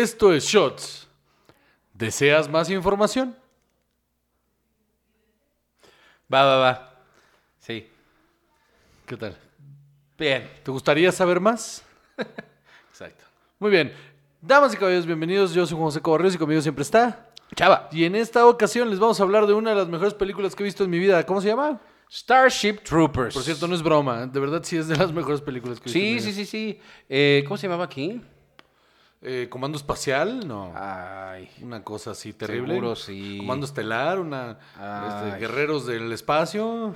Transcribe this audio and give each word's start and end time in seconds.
Esto 0.00 0.32
es 0.32 0.44
Shots. 0.44 1.06
¿Deseas 1.92 2.48
más 2.48 2.70
información? 2.70 3.36
Va, 6.32 6.42
va, 6.42 6.56
va. 6.56 6.94
Sí. 7.58 7.86
¿Qué 9.04 9.14
tal? 9.18 9.36
Bien. 10.18 10.48
¿Te 10.62 10.70
gustaría 10.70 11.12
saber 11.12 11.38
más? 11.38 11.84
Exacto. 12.90 13.24
Muy 13.58 13.70
bien. 13.70 13.92
Damas 14.40 14.72
y 14.72 14.78
caballeros, 14.78 15.04
bienvenidos. 15.04 15.52
Yo 15.52 15.66
soy 15.66 15.76
José 15.76 16.00
Cabarrero 16.00 16.32
y 16.32 16.38
conmigo 16.38 16.62
siempre 16.62 16.80
está. 16.80 17.28
Chava. 17.54 17.90
Y 17.92 18.06
en 18.06 18.14
esta 18.14 18.46
ocasión 18.46 18.88
les 18.88 18.98
vamos 18.98 19.20
a 19.20 19.22
hablar 19.22 19.46
de 19.46 19.52
una 19.52 19.68
de 19.68 19.76
las 19.76 19.88
mejores 19.88 20.14
películas 20.14 20.54
que 20.56 20.62
he 20.62 20.64
visto 20.64 20.82
en 20.82 20.88
mi 20.88 20.98
vida. 20.98 21.26
¿Cómo 21.26 21.42
se 21.42 21.48
llama? 21.48 21.78
Starship 22.10 22.78
Troopers. 22.84 23.34
Por 23.34 23.42
cierto, 23.42 23.68
no 23.68 23.74
es 23.74 23.82
broma. 23.82 24.26
De 24.26 24.40
verdad 24.40 24.62
sí 24.64 24.78
es 24.78 24.88
de 24.88 24.96
las 24.96 25.12
mejores 25.12 25.42
películas 25.42 25.78
que 25.78 25.90
he 25.90 25.92
visto. 25.92 25.98
en 25.98 26.08
Sí, 26.08 26.14
mi 26.14 26.20
sí, 26.20 26.26
vida. 26.28 26.36
sí, 26.36 26.46
sí. 26.46 26.80
Eh, 27.06 27.44
¿Cómo 27.46 27.58
se 27.58 27.66
llamaba 27.66 27.84
aquí? 27.84 28.18
Eh, 29.22 29.48
Comando 29.50 29.76
Espacial, 29.76 30.46
no. 30.48 30.72
Ay. 30.74 31.50
Una 31.62 31.84
cosa 31.84 32.12
así 32.12 32.32
terrible. 32.32 32.74
Seguro 32.74 32.96
sí. 32.96 33.38
Comando 33.38 33.66
Estelar, 33.66 34.18
una. 34.18 34.58
Este, 34.72 35.38
Guerreros 35.40 35.86
del 35.86 36.10
Espacio. 36.12 36.94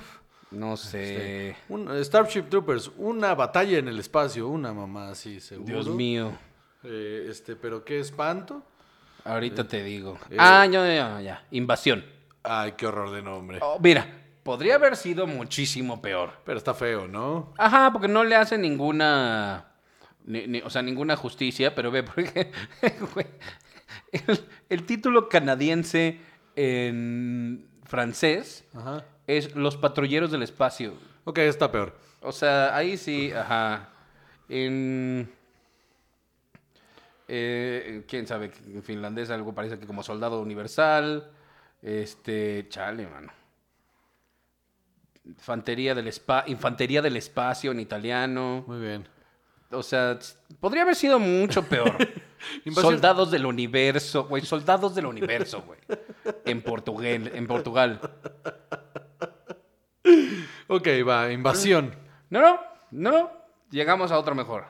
No 0.51 0.77
sé. 0.77 1.55
Un, 1.69 1.89
Starship 2.03 2.43
Troopers, 2.43 2.91
una 2.97 3.35
batalla 3.35 3.77
en 3.77 3.87
el 3.87 3.99
espacio, 3.99 4.47
una 4.47 4.73
mamá 4.73 5.09
así, 5.09 5.39
seguro. 5.39 5.71
Dios 5.73 5.87
mío. 5.89 6.31
Eh, 6.83 7.27
este, 7.29 7.55
pero 7.55 7.83
qué 7.83 7.99
espanto. 7.99 8.63
Ahorita 9.23 9.67
te 9.67 9.83
digo. 9.83 10.17
eh. 10.29 10.37
ah, 10.39 10.65
ya, 10.65 10.85
ya, 10.93 11.19
ya. 11.21 11.43
Invasión. 11.51 12.05
Ay, 12.43 12.73
qué 12.77 12.85
horror 12.87 13.11
de 13.11 13.21
nombre. 13.23 13.59
Oh, 13.61 13.79
mira, 13.81 14.07
podría 14.43 14.75
haber 14.75 14.95
sido 14.95 15.25
muchísimo 15.27 16.01
peor. 16.01 16.31
Pero 16.45 16.57
está 16.57 16.73
feo, 16.73 17.07
¿no? 17.07 17.53
Ajá, 17.57 17.91
porque 17.91 18.07
no 18.07 18.23
le 18.23 18.35
hace 18.35 18.57
ninguna. 18.57 19.65
Ni- 20.25 20.47
ni- 20.47 20.61
o 20.61 20.69
sea, 20.69 20.81
ninguna 20.81 21.15
justicia, 21.15 21.73
pero 21.75 21.91
ve, 21.91 22.03
porque. 22.03 22.51
el, 24.11 24.45
el 24.69 24.85
título 24.85 25.29
canadiense 25.29 26.19
en 26.55 27.67
francés 27.83 28.63
Ajá. 28.73 29.03
es 29.27 29.55
Los 29.55 29.77
patrulleros 29.77 30.31
del 30.31 30.43
espacio. 30.43 30.93
Ok, 31.25 31.39
está 31.39 31.71
peor. 31.71 31.97
O 32.21 32.31
sea, 32.31 32.75
ahí 32.75 32.97
sí, 32.97 33.31
ajá. 33.31 33.89
En. 34.49 35.29
eh, 37.27 38.03
quién 38.07 38.27
sabe, 38.27 38.51
en 38.67 38.83
finlandés 38.83 39.29
algo 39.29 39.53
parece 39.53 39.79
que 39.79 39.85
como 39.87 40.03
soldado 40.03 40.41
universal. 40.41 41.29
Este. 41.81 42.67
Chale, 42.69 43.07
mano. 43.07 43.31
Infantería 45.25 45.95
del, 45.95 46.07
espa 46.07 46.43
infantería 46.47 47.01
del 47.01 47.17
espacio 47.17 47.71
en 47.71 47.79
italiano. 47.79 48.63
Muy 48.67 48.79
bien. 48.79 49.07
O 49.71 49.83
sea, 49.83 50.17
podría 50.59 50.83
haber 50.83 50.95
sido 50.95 51.19
mucho 51.19 51.63
peor. 51.63 51.97
Soldados 52.73 53.31
del 53.31 53.45
universo, 53.45 54.25
güey. 54.25 54.43
Soldados 54.45 54.93
del 54.95 55.07
universo, 55.07 55.63
güey. 55.63 55.79
En 56.45 56.61
Portugal, 56.61 57.31
en 57.33 57.47
Portugal. 57.47 57.99
Ok, 60.67 60.87
va, 61.07 61.31
invasión. 61.31 61.95
No, 62.29 62.41
no, 62.41 62.59
no. 62.91 63.31
Llegamos 63.71 64.11
a 64.11 64.19
otro 64.19 64.35
mejor. 64.35 64.65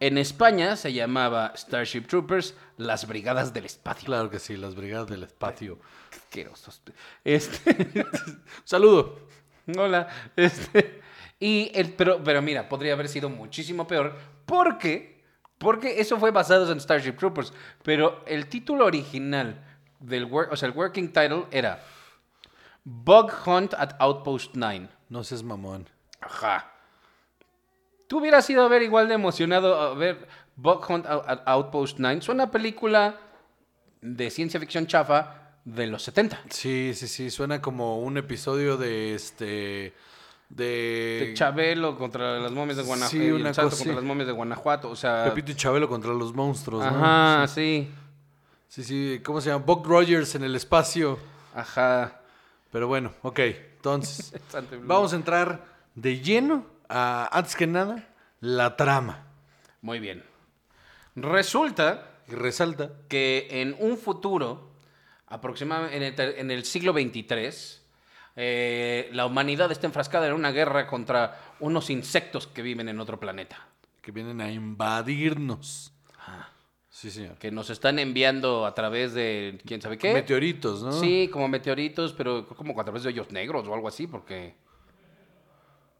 En 0.00 0.18
España 0.18 0.74
se 0.76 0.92
llamaba 0.92 1.52
Starship 1.56 2.02
Troopers 2.08 2.56
las 2.76 3.06
Brigadas 3.06 3.52
del 3.52 3.66
Espacio. 3.66 4.06
Claro 4.06 4.30
que 4.30 4.40
sí, 4.40 4.56
las 4.56 4.74
brigadas 4.74 5.06
del 5.06 5.22
espacio. 5.22 5.78
Asquerosos. 6.12 6.82
Este, 7.22 8.04
Saludo. 8.64 9.28
hola. 9.78 10.08
Este, 10.34 11.01
y 11.44 11.70
el, 11.74 11.92
pero, 11.94 12.22
pero 12.22 12.40
mira, 12.42 12.68
podría 12.68 12.92
haber 12.92 13.08
sido 13.08 13.28
muchísimo 13.28 13.86
peor 13.86 14.16
porque, 14.46 15.24
porque 15.58 16.00
eso 16.00 16.18
fue 16.18 16.30
basado 16.30 16.70
en 16.70 16.78
Starship 16.80 17.14
Troopers. 17.16 17.52
Pero 17.82 18.22
el 18.26 18.46
título 18.48 18.84
original 18.86 19.60
del, 19.98 20.28
wor- 20.30 20.48
o 20.50 20.56
sea, 20.56 20.68
el 20.68 20.74
working 20.76 21.08
title 21.12 21.46
era 21.50 21.82
Bug 22.84 23.32
Hunt 23.46 23.74
at 23.74 23.94
Outpost 23.98 24.52
9. 24.54 24.88
No 25.08 25.24
seas 25.24 25.42
mamón. 25.42 25.88
Ajá. 26.20 26.70
Tú 28.08 28.18
hubieras 28.20 28.48
ido 28.50 28.62
a 28.64 28.68
ver 28.68 28.82
igual 28.82 29.08
de 29.08 29.14
emocionado 29.14 29.80
a 29.80 29.94
ver 29.94 30.28
Bug 30.56 30.84
Hunt 30.88 31.06
at 31.06 31.40
Outpost 31.46 31.98
9. 31.98 32.18
Es 32.20 32.28
una 32.28 32.50
película 32.50 33.16
de 34.00 34.30
ciencia 34.30 34.60
ficción 34.60 34.86
chafa 34.86 35.54
de 35.64 35.86
los 35.86 36.02
70. 36.02 36.40
Sí, 36.50 36.92
sí, 36.94 37.06
sí, 37.08 37.30
suena 37.30 37.62
como 37.62 38.00
un 38.00 38.18
episodio 38.18 38.76
de 38.76 39.14
este. 39.14 39.94
De. 40.54 41.26
De 41.28 41.34
Chabelo 41.34 41.96
contra 41.96 42.38
las 42.38 42.52
momias 42.52 42.76
de 42.76 42.82
Guanajuato. 42.82 43.10
Sí, 43.16 43.24
y 43.24 43.30
una 43.30 43.48
el 43.48 43.54
salto 43.54 43.70
cosa 43.70 43.78
contra 43.78 43.92
así. 43.92 43.96
las 43.96 44.04
momias 44.04 44.26
de 44.26 44.32
Guanajuato. 44.32 44.90
O 44.90 44.96
sea. 44.96 45.24
Pepito 45.24 45.52
y 45.52 45.54
Chabelo 45.54 45.88
contra 45.88 46.12
los 46.12 46.34
monstruos, 46.34 46.84
¿no? 46.84 46.90
Ajá, 46.90 47.48
sí. 47.48 47.90
Sí, 48.68 48.84
sí, 48.84 49.20
¿cómo 49.24 49.40
se 49.40 49.50
llama? 49.50 49.64
Buck 49.64 49.86
Rogers 49.86 50.34
en 50.34 50.44
el 50.44 50.54
espacio. 50.54 51.18
Ajá. 51.54 52.20
Pero 52.70 52.86
bueno, 52.86 53.12
ok. 53.22 53.38
Entonces, 53.76 54.34
vamos 54.82 55.12
a 55.12 55.16
entrar 55.16 55.64
de 55.94 56.20
lleno 56.20 56.66
a, 56.88 57.28
antes 57.36 57.56
que 57.56 57.66
nada, 57.66 58.08
la 58.40 58.76
trama. 58.76 59.24
Muy 59.80 60.00
bien. 60.00 60.22
Resulta 61.14 62.08
Y 62.28 62.34
resalta. 62.34 62.92
que 63.08 63.48
en 63.50 63.74
un 63.78 63.98
futuro, 63.98 64.70
aproximadamente 65.26 66.22
en 66.22 66.28
el, 66.28 66.38
en 66.38 66.50
el 66.50 66.64
siglo 66.64 66.92
XXIII, 66.92 67.81
eh, 68.36 69.10
la 69.12 69.26
humanidad 69.26 69.70
está 69.70 69.86
enfrascada 69.86 70.26
en 70.26 70.32
una 70.32 70.50
guerra 70.50 70.86
contra 70.86 71.40
unos 71.60 71.90
insectos 71.90 72.46
que 72.46 72.62
viven 72.62 72.88
en 72.88 73.00
otro 73.00 73.20
planeta, 73.20 73.66
que 74.00 74.12
vienen 74.12 74.40
a 74.40 74.50
invadirnos. 74.50 75.92
Sí, 76.88 77.10
señor. 77.10 77.36
que 77.38 77.50
nos 77.50 77.70
están 77.70 77.98
enviando 77.98 78.66
a 78.66 78.74
través 78.74 79.14
de 79.14 79.58
quién 79.66 79.80
sabe 79.80 79.98
qué. 79.98 80.12
Meteoritos, 80.12 80.82
¿no? 80.82 80.92
Sí, 80.92 81.28
como 81.32 81.48
meteoritos, 81.48 82.12
pero 82.12 82.46
como 82.46 82.78
a 82.78 82.84
través 82.84 83.02
de 83.02 83.08
hoyos 83.08 83.32
negros 83.32 83.66
o 83.66 83.74
algo 83.74 83.88
así, 83.88 84.06
porque 84.06 84.54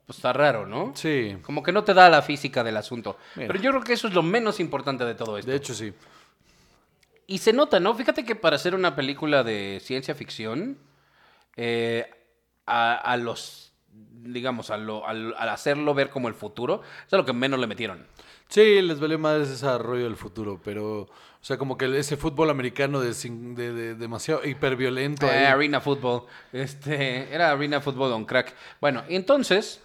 pues 0.06 0.18
está 0.18 0.32
raro, 0.32 0.66
¿no? 0.66 0.92
Sí, 0.94 1.36
Como 1.42 1.62
que 1.62 1.72
no 1.72 1.82
te 1.82 1.94
da 1.94 2.10
la 2.10 2.22
física 2.22 2.62
del 2.62 2.76
asunto. 2.76 3.16
Mira. 3.36 3.48
Pero 3.48 3.60
yo 3.60 3.70
creo 3.70 3.82
que 3.82 3.94
eso 3.94 4.08
es 4.08 4.14
lo 4.14 4.22
menos 4.22 4.60
importante 4.60 5.04
de 5.04 5.14
todo 5.14 5.38
esto. 5.38 5.50
de 5.50 5.56
hecho 5.56 5.74
sí. 5.74 5.92
Y 7.26 7.38
se 7.38 7.52
nota, 7.52 7.80
¿no? 7.80 7.94
Fíjate 7.94 8.24
que 8.24 8.36
para 8.36 8.56
hacer 8.56 8.74
una 8.74 8.94
película 8.94 9.42
de 9.42 9.80
ciencia 9.82 10.14
ficción, 10.14 10.76
eh, 11.56 12.10
a, 12.66 12.94
a 12.94 13.16
los, 13.16 13.72
digamos, 13.92 14.70
a 14.70 14.76
lo- 14.76 15.06
al, 15.06 15.34
al 15.36 15.48
hacerlo 15.48 15.94
ver 15.94 16.10
como 16.10 16.28
el 16.28 16.34
futuro, 16.34 16.82
es 17.06 17.12
a 17.12 17.16
lo 17.16 17.24
que 17.24 17.32
menos 17.32 17.58
le 17.60 17.66
metieron. 17.66 18.06
Sí, 18.48 18.82
les 18.82 19.00
valió 19.00 19.18
más 19.18 19.40
ese 19.40 19.52
desarrollo 19.52 20.04
del 20.04 20.16
futuro, 20.16 20.60
pero, 20.62 21.00
o 21.02 21.08
sea, 21.40 21.56
como 21.56 21.78
que 21.78 21.86
ese 21.98 22.18
fútbol 22.18 22.50
americano 22.50 23.00
de, 23.00 23.12
de- 23.14 23.72
de- 23.72 23.94
demasiado 23.94 24.44
hiperviolento. 24.46 25.26
Eh, 25.26 25.46
arena 25.46 25.80
Football. 25.80 26.24
Este, 26.52 27.32
era 27.34 27.50
Arena 27.50 27.80
Football 27.80 28.12
on 28.12 28.24
crack. 28.26 28.54
Bueno, 28.80 29.04
entonces, 29.08 29.80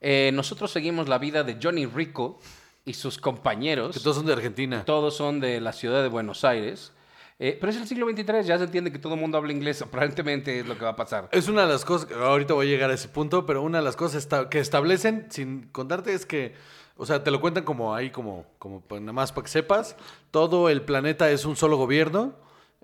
eh, 0.00 0.30
nosotros 0.34 0.72
seguimos 0.72 1.08
la 1.08 1.18
vida 1.18 1.44
de 1.44 1.58
Johnny 1.62 1.86
Rico 1.86 2.40
y 2.84 2.94
sus 2.94 3.18
compañeros. 3.18 3.94
Que 3.96 4.00
todos 4.02 4.16
son 4.16 4.26
de 4.26 4.32
Argentina. 4.32 4.84
Todos 4.84 5.16
son 5.16 5.38
de 5.38 5.60
la 5.60 5.72
ciudad 5.72 6.02
de 6.02 6.08
Buenos 6.08 6.42
Aires. 6.44 6.92
Eh, 7.40 7.56
pero 7.60 7.70
es 7.70 7.76
el 7.76 7.86
siglo 7.86 8.08
XXIII, 8.08 8.42
ya 8.42 8.58
se 8.58 8.64
entiende 8.64 8.90
que 8.90 8.98
todo 8.98 9.14
el 9.14 9.20
mundo 9.20 9.38
habla 9.38 9.52
inglés. 9.52 9.80
Aparentemente 9.82 10.60
es 10.60 10.66
lo 10.66 10.76
que 10.76 10.84
va 10.84 10.90
a 10.90 10.96
pasar. 10.96 11.28
Es 11.32 11.48
una 11.48 11.62
de 11.62 11.68
las 11.68 11.84
cosas, 11.84 12.10
ahorita 12.10 12.54
voy 12.54 12.66
a 12.66 12.70
llegar 12.70 12.90
a 12.90 12.94
ese 12.94 13.08
punto, 13.08 13.46
pero 13.46 13.62
una 13.62 13.78
de 13.78 13.84
las 13.84 13.96
cosas 13.96 14.26
que 14.50 14.58
establecen, 14.58 15.26
sin 15.30 15.68
contarte, 15.68 16.12
es 16.12 16.26
que, 16.26 16.54
o 16.96 17.06
sea, 17.06 17.22
te 17.22 17.30
lo 17.30 17.40
cuentan 17.40 17.64
como 17.64 17.94
ahí, 17.94 18.10
como, 18.10 18.46
como 18.58 18.82
nada 18.90 19.12
más 19.12 19.32
para 19.32 19.44
que 19.44 19.50
sepas, 19.50 19.96
todo 20.30 20.68
el 20.68 20.82
planeta 20.82 21.30
es 21.30 21.44
un 21.44 21.56
solo 21.56 21.76
gobierno, 21.76 22.34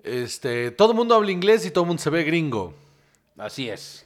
este, 0.03 0.71
todo 0.71 0.91
el 0.91 0.97
mundo 0.97 1.15
habla 1.15 1.31
inglés 1.31 1.65
y 1.65 1.71
todo 1.71 1.83
el 1.83 1.87
mundo 1.87 2.01
se 2.01 2.09
ve 2.09 2.23
gringo. 2.23 2.73
Así 3.37 3.69
es. 3.69 4.05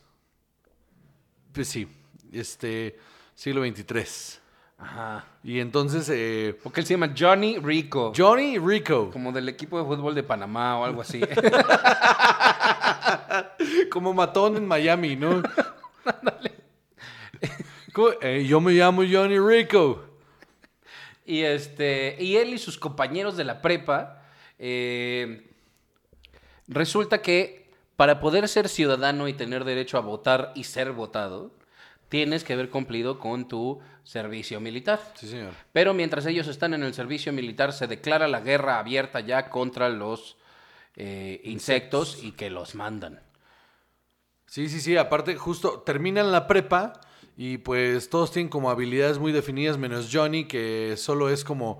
Pues 1.53 1.67
sí, 1.67 1.87
este, 2.31 2.97
siglo 3.35 3.61
XXIII. 3.61 4.39
Ajá. 4.79 5.25
Y 5.43 5.59
entonces, 5.59 6.09
eh, 6.09 6.57
Porque 6.63 6.79
él 6.79 6.85
se 6.85 6.93
llama 6.93 7.13
Johnny 7.17 7.57
Rico. 7.59 8.13
Johnny 8.15 8.57
Rico, 8.57 9.09
como 9.11 9.31
del 9.31 9.49
equipo 9.49 9.77
de 9.77 9.85
fútbol 9.85 10.15
de 10.15 10.23
Panamá 10.23 10.79
o 10.79 10.85
algo 10.85 11.01
así. 11.01 11.19
como 13.91 14.13
matón 14.13 14.57
en 14.57 14.67
Miami, 14.67 15.15
¿no? 15.15 15.41
Eh, 18.21 18.45
yo 18.47 18.61
me 18.61 18.71
llamo 18.71 19.01
Johnny 19.09 19.37
Rico. 19.39 20.01
y 21.25 21.41
este. 21.41 22.15
Y 22.17 22.37
él 22.37 22.53
y 22.53 22.57
sus 22.57 22.77
compañeros 22.77 23.35
de 23.35 23.43
la 23.43 23.61
prepa. 23.61 24.23
eh, 24.57 25.51
resulta 26.67 27.21
que 27.21 27.69
para 27.97 28.21
poder 28.21 28.47
ser 28.47 28.69
ciudadano 28.69 29.27
y 29.27 29.33
tener 29.33 29.65
derecho 29.65 29.97
a 29.97 30.01
votar 30.01 30.53
y 30.55 30.63
ser 30.63 30.93
votado, 30.93 31.51
tienes 32.09 32.43
que 32.43 32.53
haber 32.53 32.69
cumplido 32.69 33.19
con 33.19 33.47
tu 33.47 33.79
servicio 34.03 34.59
militar. 34.59 34.99
Sí, 35.15 35.27
señor. 35.27 35.53
Pero 35.71 35.93
mientras 35.93 36.25
ellos 36.25 36.47
están 36.47 36.73
en 36.73 36.83
el 36.83 36.93
servicio 36.93 37.31
militar, 37.31 37.71
se 37.71 37.87
declara 37.87 38.27
la 38.27 38.41
guerra 38.41 38.79
abierta 38.79 39.19
ya 39.19 39.49
contra 39.49 39.89
los 39.89 40.35
eh, 40.95 41.39
insectos 41.43 42.23
y 42.23 42.31
que 42.31 42.49
los 42.49 42.75
mandan. 42.75 43.21
Sí, 44.47 44.67
sí, 44.67 44.81
sí. 44.81 44.97
Aparte, 44.97 45.35
justo 45.35 45.81
terminan 45.81 46.31
la 46.31 46.47
prepa 46.47 46.99
y 47.37 47.59
pues 47.59 48.09
todos 48.09 48.31
tienen 48.31 48.49
como 48.49 48.71
habilidades 48.71 49.19
muy 49.19 49.31
definidas, 49.31 49.77
menos 49.77 50.09
Johnny, 50.11 50.45
que 50.45 50.95
solo 50.97 51.29
es 51.29 51.43
como 51.43 51.79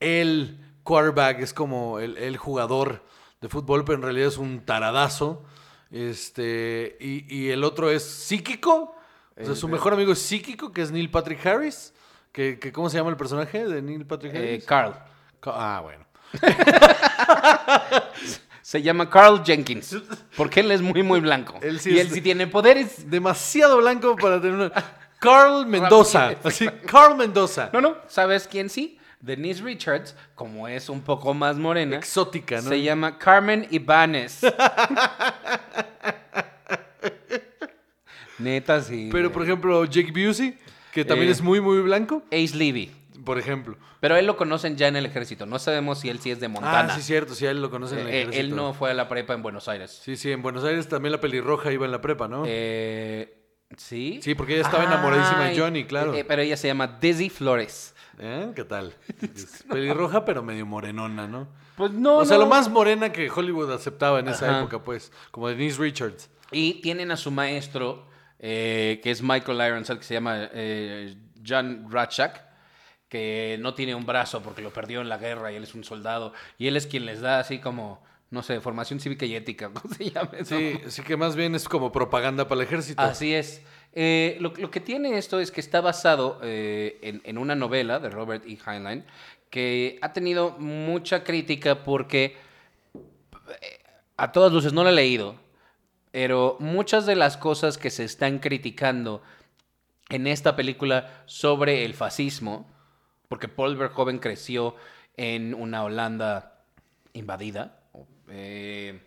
el 0.00 0.58
quarterback, 0.82 1.40
es 1.40 1.52
como 1.52 1.98
el, 1.98 2.16
el 2.16 2.38
jugador 2.38 3.04
de 3.42 3.48
fútbol, 3.48 3.84
pero 3.84 3.96
en 3.96 4.02
realidad 4.02 4.28
es 4.28 4.38
un 4.38 4.64
taradazo. 4.64 5.44
Este, 5.90 6.96
y, 7.00 7.32
y 7.32 7.50
el 7.50 7.62
otro 7.62 7.90
es 7.90 8.02
psíquico. 8.02 8.94
O 9.40 9.44
sea, 9.46 9.54
su 9.54 9.68
mejor 9.68 9.92
amigo 9.94 10.14
psíquico, 10.14 10.72
que 10.72 10.82
es 10.82 10.90
Neil 10.90 11.10
Patrick 11.10 11.44
Harris. 11.46 11.92
Que, 12.32 12.58
que- 12.58 12.72
¿Cómo 12.72 12.90
se 12.90 12.96
llama 12.98 13.10
el 13.10 13.16
personaje 13.16 13.66
de 13.66 13.80
Neil 13.82 14.04
Patrick 14.06 14.34
Eh, 14.34 14.38
Harris? 14.38 14.64
Carl. 14.64 14.94
Ca- 15.40 15.52
ah, 15.76 15.80
bueno. 15.80 16.04
Se 18.62 18.82
llama 18.82 19.08
Carl 19.08 19.42
Jenkins. 19.44 19.96
Porque 20.36 20.60
él 20.60 20.70
es 20.70 20.82
muy, 20.82 21.02
muy 21.02 21.20
blanco. 21.20 21.58
Él 21.62 21.80
sí 21.80 21.92
y 21.92 21.98
él 22.00 22.10
sí 22.10 22.20
tiene 22.20 22.46
poderes. 22.46 23.08
Demasiado 23.10 23.78
blanco 23.78 24.14
para 24.16 24.40
tener 24.40 24.56
una... 24.56 24.72
Carl 25.20 25.66
Mendoza. 25.66 26.34
Así, 26.44 26.68
Carl 26.86 27.16
Mendoza. 27.16 27.70
No, 27.72 27.80
no. 27.80 27.96
¿Sabes 28.08 28.46
quién 28.46 28.68
sí? 28.68 28.98
Denise 29.20 29.62
Richards, 29.64 30.14
como 30.34 30.68
es 30.68 30.88
un 30.88 31.00
poco 31.00 31.34
más 31.34 31.56
morena, 31.56 31.96
Exótica, 31.96 32.60
¿no? 32.60 32.68
se 32.68 32.80
llama 32.82 33.18
Carmen 33.18 33.66
Ibanez. 33.70 34.42
Neta, 38.38 38.80
sí. 38.82 39.08
Pero, 39.12 39.32
por 39.32 39.42
ejemplo, 39.42 39.84
Jake 39.84 40.12
Busey, 40.12 40.56
que 40.92 41.04
también 41.04 41.28
Eh. 41.28 41.32
es 41.32 41.42
muy, 41.42 41.60
muy 41.60 41.80
blanco, 41.80 42.22
Ace 42.32 42.56
Levy. 42.56 42.90
por 43.24 43.38
ejemplo. 43.38 43.76
Pero 44.00 44.16
él 44.16 44.26
lo 44.26 44.36
conocen 44.36 44.76
ya 44.76 44.86
en 44.88 44.96
el 44.96 45.04
ejército. 45.04 45.44
No 45.44 45.58
sabemos 45.58 45.98
si 46.00 46.08
él 46.08 46.18
sí 46.20 46.30
es 46.30 46.40
de 46.40 46.48
Montana. 46.48 46.94
Ah, 46.94 46.96
sí, 46.96 47.02
cierto, 47.02 47.34
sí, 47.34 47.44
él 47.44 47.60
lo 47.60 47.68
conocen 47.68 47.98
en 47.98 48.06
el 48.06 48.14
Eh, 48.14 48.20
ejército. 48.22 48.40
él 48.46 48.56
no 48.56 48.72
fue 48.72 48.90
a 48.90 48.94
la 48.94 49.08
prepa 49.08 49.34
en 49.34 49.42
Buenos 49.42 49.68
Aires. 49.68 50.00
Sí, 50.02 50.16
sí, 50.16 50.30
en 50.32 50.40
Buenos 50.40 50.64
Aires 50.64 50.88
también 50.88 51.12
la 51.12 51.20
pelirroja 51.20 51.70
iba 51.72 51.84
en 51.84 51.90
la 51.92 52.00
prepa, 52.00 52.26
¿no? 52.28 52.44
Eh, 52.46 53.34
¿Sí? 53.76 54.20
Sí, 54.22 54.34
porque 54.34 54.54
ella 54.54 54.62
estaba 54.62 54.84
enamoradísima 54.84 55.44
de 55.48 55.58
Johnny, 55.58 55.84
claro. 55.84 56.14
eh, 56.14 56.24
pero 56.24 56.40
ella 56.40 56.56
se 56.56 56.68
llama 56.68 56.98
Dizzy 57.00 57.28
Flores. 57.28 57.94
¿Eh? 58.18 58.50
¿Qué 58.56 58.64
tal? 58.64 58.94
Es 59.20 59.62
pelirroja, 59.68 60.24
pero 60.24 60.42
medio 60.42 60.64
morenona, 60.64 61.26
¿no? 61.26 61.48
Pues 61.76 61.90
no, 61.92 62.18
o 62.18 62.24
sea, 62.24 62.38
no. 62.38 62.44
lo 62.44 62.48
más 62.48 62.70
morena 62.70 63.12
que 63.12 63.28
Hollywood 63.30 63.70
aceptaba 63.72 64.20
en 64.20 64.28
esa 64.28 64.48
Ajá. 64.48 64.60
época, 64.60 64.82
pues, 64.82 65.12
como 65.32 65.48
Denise 65.48 65.78
Richards. 65.80 66.30
Y 66.50 66.80
tienen 66.80 67.10
a 67.10 67.16
su 67.18 67.30
maestro, 67.30 68.06
eh, 68.38 69.00
que 69.02 69.10
es 69.10 69.22
Michael 69.22 69.60
Ironside, 69.60 69.98
que 69.98 70.04
se 70.04 70.14
llama 70.14 70.48
eh, 70.52 71.16
John 71.46 71.86
Ratchak, 71.90 72.44
que 73.08 73.56
no 73.60 73.74
tiene 73.74 73.94
un 73.94 74.04
brazo 74.04 74.42
porque 74.42 74.62
lo 74.62 74.72
perdió 74.72 75.00
en 75.00 75.08
la 75.08 75.18
guerra 75.18 75.50
y 75.52 75.56
él 75.56 75.62
es 75.62 75.74
un 75.74 75.84
soldado. 75.84 76.32
Y 76.58 76.66
él 76.68 76.76
es 76.76 76.86
quien 76.86 77.06
les 77.06 77.20
da 77.20 77.40
así 77.40 77.58
como, 77.58 78.02
no 78.30 78.42
sé, 78.42 78.60
formación 78.60 79.00
cívica 79.00 79.24
y 79.26 79.34
ética, 79.34 79.70
¿cómo 79.72 79.94
se 79.94 80.10
llama 80.10 80.30
eso? 80.38 80.56
Sí, 80.58 80.78
sí 80.88 81.02
que 81.02 81.16
más 81.16 81.36
bien 81.36 81.54
es 81.54 81.68
como 81.68 81.90
propaganda 81.90 82.46
para 82.46 82.60
el 82.60 82.66
ejército. 82.66 83.02
Así 83.02 83.34
es. 83.34 83.62
Eh, 83.94 84.36
lo, 84.40 84.52
lo 84.56 84.70
que 84.70 84.80
tiene 84.80 85.16
esto 85.16 85.40
es 85.40 85.50
que 85.50 85.60
está 85.60 85.80
basado 85.80 86.38
eh, 86.42 86.98
en, 87.02 87.22
en 87.24 87.38
una 87.38 87.54
novela 87.54 87.98
de 87.98 88.10
Robert 88.10 88.44
E. 88.46 88.58
Heinlein 88.64 89.04
que 89.50 89.98
ha 90.02 90.12
tenido 90.12 90.50
mucha 90.58 91.24
crítica 91.24 91.82
porque 91.82 92.36
a 94.16 94.32
todas 94.32 94.52
luces 94.52 94.72
no 94.72 94.84
la 94.84 94.90
he 94.90 94.94
leído, 94.94 95.36
pero 96.20 96.56
muchas 96.58 97.06
de 97.06 97.14
las 97.14 97.36
cosas 97.36 97.78
que 97.78 97.90
se 97.90 98.02
están 98.02 98.40
criticando 98.40 99.22
en 100.08 100.26
esta 100.26 100.56
película 100.56 101.22
sobre 101.26 101.84
el 101.84 101.94
fascismo, 101.94 102.66
porque 103.28 103.46
Paul 103.46 103.76
Verhoeven 103.76 104.18
creció 104.18 104.74
en 105.16 105.54
una 105.54 105.84
Holanda 105.84 106.64
invadida, 107.12 107.78
eh, 108.30 109.00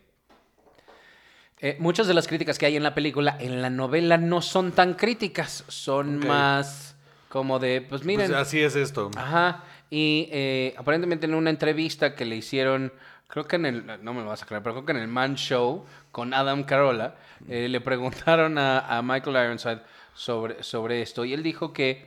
eh, 1.60 1.75
muchas 1.80 2.08
de 2.08 2.13
las 2.13 2.30
críticas 2.30 2.58
que 2.58 2.68
hay 2.68 2.78
en 2.78 2.84
la 2.84 2.96
película, 2.96 3.36
en 3.42 3.62
la 3.62 3.69
novela 3.69 4.18
no 4.18 4.42
son 4.42 4.72
tan 4.72 4.94
críticas, 4.94 5.66
son 5.68 6.18
más 6.18 6.96
como 7.28 7.60
de, 7.60 7.81
pues 7.81 8.06
miren, 8.06 8.28
Pues 8.28 8.40
así 8.40 8.62
es 8.62 8.78
esto. 8.78 9.12
Ajá. 9.18 9.66
Y 9.90 10.30
eh, 10.31 10.75
aparentemente 10.78 11.25
en 11.25 11.34
una 11.34 11.50
entrevista 11.50 12.16
que 12.16 12.24
le 12.24 12.38
hicieron, 12.38 12.94
creo 13.31 13.48
que 13.48 13.56
en 13.56 13.66
el, 13.66 14.04
no 14.04 14.13
me 14.13 14.22
lo 14.22 14.28
vas 14.28 14.44
a 14.44 14.45
creer, 14.45 14.62
pero 14.62 14.75
creo 14.75 14.86
que 14.86 14.92
en 14.92 15.00
el 15.00 15.07
Man 15.07 15.36
Show 15.36 15.86
con 16.12 16.33
Adam 16.33 16.63
Carolla, 16.63 17.16
eh, 17.48 17.68
le 17.69 17.81
preguntaron 17.81 18.57
a, 18.57 19.01
Michael 19.04 19.45
Ironside 19.45 19.81
sobre, 20.13 20.62
sobre 20.62 21.01
esto. 21.01 21.25
Y 21.25 21.33
él 21.33 21.42
dijo 21.42 21.74
que 21.74 22.06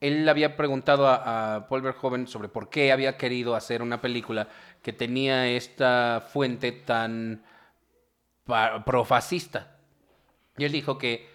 él 0.00 0.28
había 0.28 0.56
preguntado 0.56 1.08
a, 1.08 1.56
a 1.56 1.68
Paul 1.68 1.82
Verhoeven 1.82 2.28
sobre 2.28 2.48
por 2.48 2.68
qué 2.68 2.92
había 2.92 3.16
querido 3.16 3.56
hacer 3.56 3.82
una 3.82 4.00
película 4.00 4.46
que 4.82 4.92
tenía 4.92 5.48
esta 5.48 6.28
fuente 6.32 6.70
tan 6.70 7.42
profascista. 8.84 9.76
Y 10.56 10.64
él 10.64 10.72
dijo 10.72 10.98
que 10.98 11.28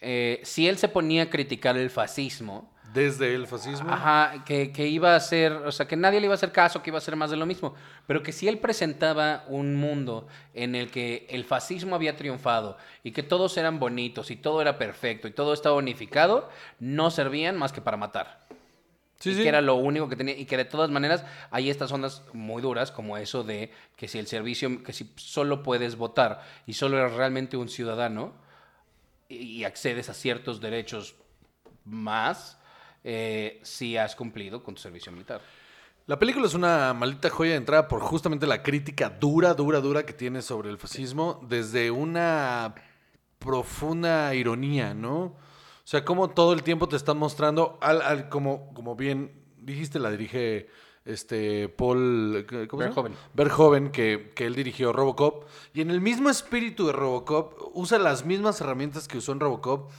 eh, 0.00 0.40
si 0.44 0.68
él 0.68 0.78
se 0.78 0.88
ponía 0.88 1.24
a 1.24 1.30
criticar 1.30 1.76
el 1.76 1.90
fascismo, 1.90 2.72
Desde 2.92 3.34
el 3.34 3.46
fascismo. 3.46 3.90
Ajá, 3.90 4.44
que, 4.44 4.72
que 4.72 4.86
iba 4.86 5.14
a 5.14 5.20
ser, 5.20 5.52
o 5.52 5.72
sea, 5.72 5.86
que 5.86 5.96
nadie 5.96 6.20
le 6.20 6.26
iba 6.26 6.34
a 6.34 6.36
hacer 6.36 6.52
caso, 6.52 6.82
que 6.82 6.90
iba 6.90 6.98
a 6.98 7.02
ser 7.02 7.16
más 7.16 7.30
de 7.30 7.36
lo 7.36 7.44
mismo. 7.44 7.74
Pero 8.06 8.22
que 8.22 8.32
si 8.32 8.48
él 8.48 8.58
presentaba 8.58 9.44
un 9.48 9.76
mundo 9.76 10.26
en 10.54 10.74
el 10.74 10.90
que 10.90 11.26
el 11.28 11.44
fascismo 11.44 11.94
había 11.94 12.16
triunfado 12.16 12.78
y 13.02 13.12
que 13.12 13.22
todos 13.22 13.56
eran 13.58 13.78
bonitos 13.78 14.30
y 14.30 14.36
todo 14.36 14.62
era 14.62 14.78
perfecto 14.78 15.28
y 15.28 15.32
todo 15.32 15.52
estaba 15.52 15.76
unificado, 15.76 16.48
no 16.80 17.10
servían 17.10 17.58
más 17.58 17.72
que 17.72 17.82
para 17.82 17.98
matar. 17.98 18.46
Sí, 19.18 19.30
y 19.30 19.34
sí. 19.34 19.42
que 19.42 19.48
era 19.48 19.60
lo 19.60 19.74
único 19.74 20.08
que 20.08 20.16
tenía 20.16 20.38
y 20.38 20.46
que 20.46 20.56
de 20.56 20.64
todas 20.64 20.90
maneras 20.90 21.24
hay 21.50 21.70
estas 21.70 21.90
ondas 21.90 22.22
muy 22.32 22.62
duras 22.62 22.92
como 22.92 23.16
eso 23.16 23.42
de 23.42 23.72
que 23.96 24.06
si 24.08 24.18
el 24.18 24.28
servicio, 24.28 24.82
que 24.82 24.92
si 24.92 25.12
solo 25.16 25.62
puedes 25.62 25.96
votar 25.96 26.42
y 26.66 26.74
solo 26.74 26.98
eres 26.98 27.14
realmente 27.14 27.56
un 27.56 27.68
ciudadano 27.68 28.32
y, 29.28 29.36
y 29.36 29.64
accedes 29.64 30.08
a 30.08 30.14
ciertos 30.14 30.60
derechos 30.60 31.16
más, 31.84 32.57
eh, 33.04 33.60
si 33.62 33.96
has 33.96 34.14
cumplido 34.16 34.62
con 34.62 34.74
tu 34.74 34.80
servicio 34.80 35.10
militar. 35.12 35.40
La 36.06 36.18
película 36.18 36.46
es 36.46 36.54
una 36.54 36.94
maldita 36.94 37.28
joya 37.28 37.50
de 37.50 37.56
entrada 37.58 37.86
por 37.86 38.00
justamente 38.00 38.46
la 38.46 38.62
crítica 38.62 39.10
dura, 39.10 39.52
dura, 39.54 39.80
dura 39.80 40.06
que 40.06 40.14
tiene 40.14 40.40
sobre 40.40 40.70
el 40.70 40.78
fascismo, 40.78 41.40
desde 41.48 41.90
una 41.90 42.74
profunda 43.38 44.34
ironía, 44.34 44.94
¿no? 44.94 45.18
O 45.24 45.36
sea, 45.84 46.04
como 46.04 46.30
todo 46.30 46.52
el 46.52 46.62
tiempo 46.62 46.88
te 46.88 46.96
están 46.96 47.18
mostrando, 47.18 47.78
al, 47.80 48.02
al- 48.02 48.28
como, 48.28 48.72
como 48.74 48.96
bien 48.96 49.32
dijiste, 49.58 49.98
la 49.98 50.10
dirige 50.10 50.68
este 51.04 51.68
Paul 51.70 52.46
¿cómo 52.68 52.82
se 52.82 52.88
llama? 52.90 52.94
Verhoeven. 52.94 53.14
Verhoeven, 53.34 53.90
que, 53.90 54.32
que 54.34 54.44
él 54.46 54.54
dirigió 54.54 54.92
Robocop, 54.92 55.44
y 55.72 55.80
en 55.80 55.90
el 55.90 56.00
mismo 56.00 56.28
espíritu 56.28 56.86
de 56.86 56.92
Robocop, 56.92 57.70
usa 57.74 57.98
las 57.98 58.26
mismas 58.26 58.60
herramientas 58.60 59.08
que 59.08 59.18
usó 59.18 59.32
en 59.32 59.40
Robocop 59.40 59.90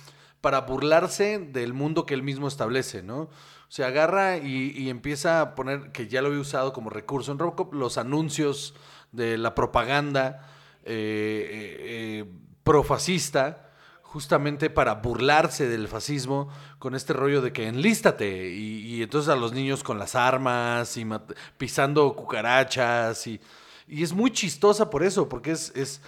para 0.42 0.62
burlarse 0.62 1.40
del 1.40 1.74
mundo 1.74 2.06
que 2.06 2.14
él 2.14 2.24
mismo 2.24 2.48
establece, 2.48 3.04
¿no? 3.04 3.22
O 3.22 3.72
sea, 3.72 3.88
agarra 3.88 4.38
y, 4.38 4.72
y 4.76 4.90
empieza 4.90 5.42
a 5.42 5.56
poner, 5.56 5.92
que 5.92 6.08
ya 6.08 6.22
lo 6.22 6.30
había 6.30 6.40
usado 6.40 6.74
como 6.74 6.90
recurso 6.90 7.32
en 7.32 7.40
Robocop, 7.40 7.74
los 7.74 7.98
anuncios 7.98 8.74
de 9.12 9.38
la 9.38 9.56
propaganda 9.56 10.48
eh, 10.84 11.50
eh, 11.52 11.78
eh, 11.80 12.26
profascista, 12.64 13.70
justamente 14.02 14.70
para 14.72 14.96
burlarse 14.96 15.68
del 15.68 15.88
fascismo 15.88 16.50
con 16.80 16.96
este 16.96 17.14
rollo 17.14 17.42
de 17.42 17.54
que 17.54 17.68
enlístate 17.68 18.50
y, 18.50 18.96
y 18.96 19.04
entonces 19.04 19.30
a 19.30 19.36
los 19.36 19.54
niños 19.54 19.84
con 19.84 20.00
las 20.00 20.16
armas 20.16 20.98
y 20.98 21.06
pisando 21.58 22.16
cucarachas 22.16 23.28
y, 23.28 23.40
y 23.88 24.02
es 24.02 24.14
muy 24.14 24.32
chistosa 24.32 24.90
por 24.90 25.04
eso, 25.04 25.30
porque 25.30 25.52
es 25.52 26.02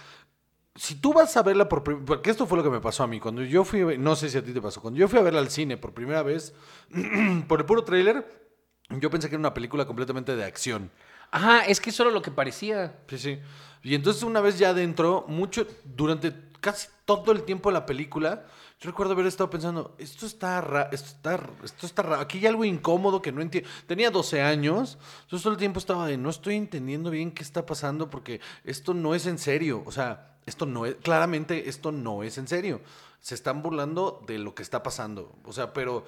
si 0.74 0.94
tú 0.94 1.12
vas 1.12 1.36
a 1.36 1.42
verla 1.42 1.68
por 1.68 1.84
primera 1.84 2.06
porque 2.06 2.30
esto 2.30 2.46
fue 2.46 2.58
lo 2.58 2.64
que 2.64 2.70
me 2.70 2.80
pasó 2.80 3.02
a 3.02 3.06
mí 3.06 3.20
cuando 3.20 3.42
yo 3.42 3.64
fui 3.64 3.98
no 3.98 4.16
sé 4.16 4.30
si 4.30 4.38
a 4.38 4.44
ti 4.44 4.52
te 4.52 4.60
pasó 4.60 4.80
cuando 4.80 4.98
yo 4.98 5.08
fui 5.08 5.18
a 5.18 5.22
verla 5.22 5.40
al 5.40 5.50
cine 5.50 5.76
por 5.76 5.92
primera 5.92 6.22
vez 6.22 6.54
por 7.48 7.60
el 7.60 7.66
puro 7.66 7.84
tráiler 7.84 8.42
yo 8.88 9.10
pensé 9.10 9.28
que 9.28 9.34
era 9.34 9.40
una 9.40 9.54
película 9.54 9.84
completamente 9.86 10.34
de 10.34 10.44
acción 10.44 10.90
Ajá, 11.32 11.64
es 11.64 11.80
que 11.80 11.90
eso 11.90 12.02
era 12.02 12.12
lo 12.12 12.20
que 12.20 12.30
parecía. 12.30 13.00
Sí, 13.08 13.18
sí. 13.18 13.38
Y 13.82 13.94
entonces 13.94 14.22
una 14.22 14.40
vez 14.40 14.58
ya 14.58 14.68
adentro, 14.68 15.24
mucho, 15.28 15.66
durante 15.82 16.34
casi 16.60 16.88
todo 17.06 17.32
el 17.32 17.42
tiempo 17.42 17.70
de 17.70 17.72
la 17.72 17.86
película, 17.86 18.44
yo 18.78 18.90
recuerdo 18.90 19.14
haber 19.14 19.26
estado 19.26 19.48
pensando, 19.48 19.96
esto 19.98 20.26
está 20.26 20.60
raro, 20.60 20.90
esto 20.92 21.08
está, 21.08 21.40
esto 21.64 21.86
está 21.86 22.02
raro, 22.02 22.20
aquí 22.20 22.38
hay 22.38 22.46
algo 22.46 22.66
incómodo 22.66 23.22
que 23.22 23.32
no 23.32 23.40
entiendo. 23.40 23.68
Tenía 23.86 24.10
12 24.10 24.42
años, 24.42 24.98
entonces 25.22 25.42
todo 25.42 25.54
el 25.54 25.58
tiempo 25.58 25.78
estaba 25.78 26.06
de, 26.06 26.18
no 26.18 26.28
estoy 26.28 26.56
entendiendo 26.56 27.10
bien 27.10 27.32
qué 27.32 27.42
está 27.42 27.64
pasando 27.64 28.10
porque 28.10 28.40
esto 28.64 28.92
no 28.92 29.14
es 29.14 29.26
en 29.26 29.38
serio. 29.38 29.82
O 29.86 29.90
sea, 29.90 30.31
esto 30.46 30.66
no 30.66 30.86
es, 30.86 30.96
claramente 30.96 31.68
esto 31.68 31.92
no 31.92 32.22
es 32.22 32.38
en 32.38 32.48
serio. 32.48 32.80
Se 33.20 33.34
están 33.34 33.62
burlando 33.62 34.22
de 34.26 34.38
lo 34.38 34.54
que 34.54 34.62
está 34.62 34.82
pasando. 34.82 35.34
O 35.44 35.52
sea, 35.52 35.72
pero... 35.72 36.04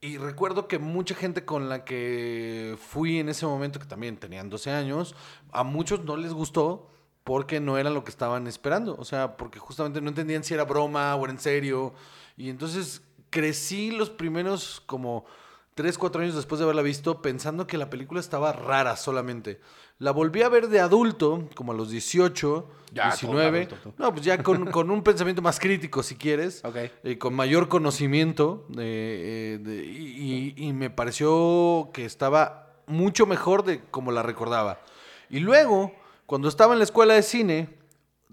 Y 0.00 0.16
recuerdo 0.16 0.68
que 0.68 0.78
mucha 0.78 1.16
gente 1.16 1.44
con 1.44 1.68
la 1.68 1.84
que 1.84 2.78
fui 2.80 3.18
en 3.18 3.28
ese 3.28 3.46
momento, 3.46 3.80
que 3.80 3.86
también 3.86 4.16
tenían 4.16 4.48
12 4.48 4.70
años, 4.70 5.16
a 5.50 5.64
muchos 5.64 6.04
no 6.04 6.16
les 6.16 6.32
gustó 6.32 6.88
porque 7.24 7.58
no 7.58 7.78
era 7.78 7.90
lo 7.90 8.04
que 8.04 8.10
estaban 8.10 8.46
esperando. 8.46 8.94
O 8.96 9.04
sea, 9.04 9.36
porque 9.36 9.58
justamente 9.58 10.00
no 10.00 10.08
entendían 10.08 10.44
si 10.44 10.54
era 10.54 10.64
broma 10.64 11.14
o 11.16 11.24
era 11.24 11.32
en 11.32 11.40
serio. 11.40 11.94
Y 12.36 12.48
entonces 12.48 13.02
crecí 13.30 13.90
los 13.90 14.08
primeros 14.08 14.82
como 14.86 15.26
3, 15.78 15.96
4 15.96 16.22
años 16.22 16.34
después 16.34 16.58
de 16.58 16.64
haberla 16.64 16.82
visto 16.82 17.22
pensando 17.22 17.68
que 17.68 17.78
la 17.78 17.88
película 17.88 18.18
estaba 18.18 18.52
rara 18.52 18.96
solamente. 18.96 19.60
La 20.00 20.10
volví 20.10 20.42
a 20.42 20.48
ver 20.48 20.66
de 20.68 20.80
adulto, 20.80 21.48
como 21.54 21.70
a 21.70 21.74
los 21.76 21.88
18, 21.90 22.68
Ya, 22.92 23.04
19. 23.10 23.66
todo 23.66 23.76
adulto, 23.76 23.90
tú. 23.96 24.02
No, 24.02 24.12
pues 24.12 24.24
ya 24.24 24.42
con, 24.42 24.66
con 24.72 24.90
un 24.90 25.04
pensamiento 25.04 25.40
más 25.40 25.60
crítico, 25.60 26.02
si 26.02 26.16
quieres 26.16 26.62
Ok. 26.64 26.76
eh, 27.04 27.16
con 27.18 27.32
mayor 27.34 27.68
conocimiento 27.68 28.66
eh, 28.76 29.58
eh, 29.60 29.64
de- 29.64 29.84
y- 29.84 30.54
y 30.56 30.72
me 30.72 30.90
pareció 30.90 31.90
que 31.92 32.04
estaba 32.04 32.72
mucho 32.88 33.24
mejor 33.26 33.62
de 33.64 33.80
como 33.92 34.10
la 34.10 34.24
recordaba. 34.24 34.80
Y 35.30 35.38
luego, 35.38 35.92
cuando 36.26 36.48
estaba 36.48 36.72
en 36.72 36.78
la 36.80 36.84
escuela 36.84 37.14
de 37.14 37.22
cine, 37.22 37.68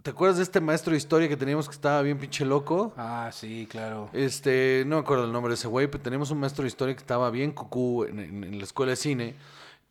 ¿te 0.05 0.11
acuerdas 0.11 0.37
de 0.37 0.43
este 0.43 0.61
maestro 0.61 0.91
de 0.91 0.97
historia 0.97 1.27
que 1.27 1.35
teníamos 1.35 1.67
que 1.67 1.73
estaba 1.73 1.99
bien 2.03 2.19
pinche 2.19 2.45
loco? 2.45 2.93
Ah, 2.95 3.31
sí, 3.33 3.67
claro. 3.67 4.07
Este, 4.13 4.83
no 4.85 4.97
me 4.97 5.01
acuerdo 5.01 5.23
el 5.25 5.31
nombre 5.31 5.49
de 5.49 5.55
ese 5.55 5.67
güey, 5.67 5.87
pero 5.87 6.03
teníamos 6.03 6.29
un 6.29 6.39
maestro 6.39 6.61
de 6.61 6.67
historia 6.67 6.93
que 6.93 6.99
estaba 7.01 7.31
bien 7.31 7.51
cucú 7.51 8.03
en, 8.03 8.19
en- 8.19 8.43
en 8.43 8.57
la 8.59 8.63
escuela 8.63 8.91
de 8.91 8.97
cine. 8.97 9.33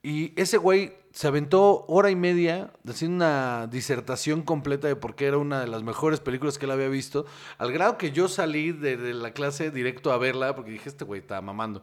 Y 0.04 0.32
ese 0.40 0.56
güey 0.56 0.92
se 1.10 1.26
aventó 1.26 1.84
hora 1.88 2.10
y 2.10 2.14
media 2.16 2.70
haciendo 2.88 3.16
una 3.24 3.66
disertación 3.66 4.42
completa 4.42 4.86
de 4.86 4.94
por 4.94 5.16
qué 5.16 5.26
era 5.26 5.38
una 5.38 5.58
de 5.60 5.66
las 5.66 5.82
mejores 5.82 6.20
películas 6.20 6.58
que 6.58 6.66
él 6.66 6.70
había 6.70 6.88
visto, 6.88 7.26
al 7.58 7.72
grado 7.72 7.98
que 7.98 8.12
yo 8.12 8.28
salí 8.28 8.70
de, 8.70 8.96
de 8.96 9.14
la 9.14 9.32
clase 9.32 9.72
directo 9.72 10.12
a 10.12 10.18
verla 10.18 10.54
porque 10.54 10.70
dije, 10.70 10.88
este 10.88 11.04
güey 11.04 11.22
está 11.22 11.40
mamando. 11.40 11.82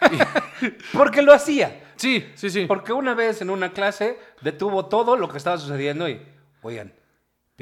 Porque 0.92 1.22
lo 1.22 1.32
hacía. 1.32 1.92
Sí, 1.96 2.24
sí, 2.36 2.48
sí. 2.50 2.66
Porque 2.66 2.92
una 2.92 3.14
vez 3.14 3.40
en 3.42 3.50
una 3.50 3.72
clase 3.72 4.18
detuvo 4.40 4.86
todo 4.86 5.16
lo 5.16 5.28
que 5.28 5.38
estaba 5.38 5.58
sucediendo 5.58 6.08
y, 6.08 6.20
oigan, 6.62 6.92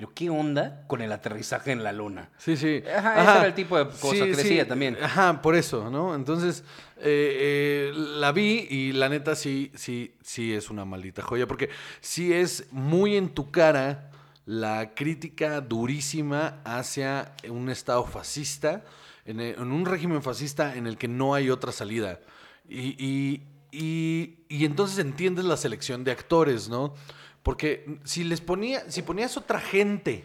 pero 0.00 0.14
¿qué 0.14 0.30
onda 0.30 0.83
con 0.87 1.02
el 1.02 1.12
aterrizaje 1.12 1.73
en 1.73 1.85
la 1.85 1.92
luna? 1.92 2.30
Sí, 2.38 2.57
sí. 2.57 2.83
Ajá, 2.97 3.21
ese 3.23 3.30
era 3.38 3.47
el 3.49 3.54
tipo 3.54 3.76
de 3.76 3.85
cosa 3.85 4.25
que 4.25 4.35
decía 4.35 4.66
también. 4.66 4.97
Ajá, 5.02 5.42
por 5.42 5.54
eso, 5.54 5.90
¿no? 5.90 6.14
Entonces, 6.14 6.64
eh, 6.97 7.90
eh, 7.90 7.92
la 7.95 8.33
vi 8.33 8.66
y 8.71 8.92
la 8.92 9.11
neta 9.11 9.35
sí, 9.35 9.71
sí, 9.75 10.14
sí 10.23 10.54
es 10.54 10.71
una 10.71 10.87
maldita 10.87 11.21
joya, 11.21 11.47
porque 11.47 11.69
sí 12.00 12.33
es 12.33 12.64
muy 12.73 13.14
en 13.14 13.28
tu 13.28 13.50
cara 13.50 14.11
la 14.47 14.95
crítica 14.95 15.61
durísima 15.61 16.62
hacia 16.64 17.35
un 17.50 17.69
Estado 17.69 18.02
fascista, 18.07 18.83
en, 19.26 19.38
el- 19.40 19.54
en 19.57 19.71
un 19.71 19.85
régimen 19.85 20.23
fascista 20.23 20.76
en 20.76 20.87
el 20.87 20.97
que 20.97 21.09
no 21.09 21.35
hay 21.35 21.50
otra 21.50 21.73
salida. 21.73 22.21
Y, 22.66 22.97
y- 22.99 23.42
y- 23.71 24.38
y 24.49 24.64
entonces 24.64 24.99
entiendes 24.99 25.45
la 25.45 25.59
selección 25.59 26.04
de 26.04 26.12
actores, 26.12 26.71
¿no? 26.71 26.95
Porque 27.42 27.99
si 28.04 28.25
les 28.25 28.40
ponía, 28.40 28.90
si 28.90 29.02
ponías 29.02 29.37
otra 29.37 29.61
gente 29.61 30.25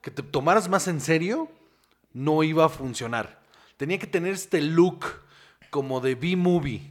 que 0.00 0.10
te 0.10 0.22
tomaras 0.22 0.68
más 0.68 0.86
en 0.88 1.00
serio, 1.00 1.50
no 2.12 2.42
iba 2.42 2.64
a 2.64 2.68
funcionar. 2.68 3.40
Tenía 3.76 3.98
que 3.98 4.06
tener 4.06 4.32
este 4.32 4.60
look 4.60 5.04
como 5.70 6.00
de 6.00 6.14
B-movie. 6.14 6.90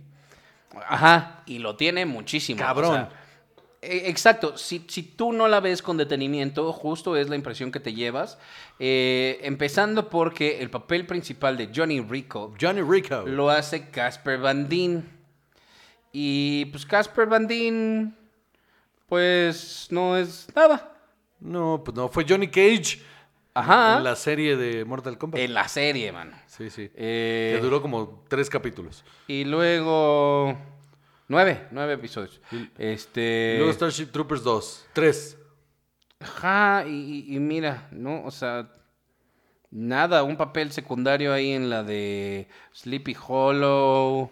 Ajá, 0.87 1.43
y 1.45 1.59
lo 1.59 1.75
tiene 1.75 2.05
muchísimo. 2.05 2.59
Cabrón. 2.59 2.91
o 2.91 2.93
sea, 2.93 3.09
e- 3.81 4.09
exacto, 4.09 4.57
si, 4.57 4.85
si 4.87 5.03
tú 5.03 5.33
no 5.33 5.47
la 5.47 5.59
ves 5.59 5.81
con 5.81 5.97
detenimiento, 5.97 6.71
justo 6.73 7.15
es 7.15 7.29
la 7.29 7.35
impresión 7.35 7.71
que 7.71 7.79
te 7.79 7.93
llevas. 7.93 8.37
Eh, 8.79 9.39
empezando 9.43 10.09
porque 10.09 10.59
el 10.61 10.69
papel 10.69 11.05
principal 11.05 11.57
de 11.57 11.71
Johnny 11.73 12.01
Rico 12.01 12.53
Johnny 12.59 12.81
Rico. 12.81 13.23
lo 13.25 13.49
hace 13.49 13.89
Casper 13.89 14.39
Van 14.39 14.67
Dien. 14.69 15.09
Y 16.11 16.65
pues 16.65 16.85
Casper 16.85 17.27
Van 17.27 17.47
Dien, 17.47 18.15
pues 19.07 19.87
no 19.89 20.15
es 20.17 20.47
nada. 20.55 20.93
No, 21.39 21.81
pues 21.83 21.95
no, 21.95 22.07
fue 22.09 22.25
Johnny 22.27 22.47
Cage 22.47 23.01
Ajá. 23.53 23.97
en 23.97 24.03
la 24.03 24.15
serie 24.15 24.55
de 24.57 24.85
Mortal 24.85 25.17
Kombat. 25.17 25.39
En 25.39 25.53
la 25.53 25.67
serie, 25.67 26.11
mano. 26.11 26.35
Sí, 26.47 26.69
sí. 26.69 26.89
Eh, 26.95 27.53
Que 27.55 27.61
duró 27.63 27.81
como 27.81 28.23
tres 28.27 28.49
capítulos. 28.49 29.03
Y 29.27 29.43
luego. 29.45 30.57
Nueve, 31.27 31.67
nueve 31.71 31.93
episodios. 31.93 32.39
Este. 32.77 33.53
Y 33.55 33.57
luego 33.57 33.73
Starship 33.73 34.07
Troopers 34.07 34.43
2. 34.43 34.87
Tres. 34.93 35.37
Ajá, 36.19 36.85
y 36.87 37.37
mira, 37.39 37.89
¿no? 37.91 38.23
O 38.23 38.31
sea, 38.31 38.71
nada, 39.69 40.23
un 40.23 40.37
papel 40.37 40.71
secundario 40.71 41.33
ahí 41.33 41.51
en 41.51 41.69
la 41.69 41.83
de 41.83 42.47
Sleepy 42.73 43.15
Hollow. 43.27 44.31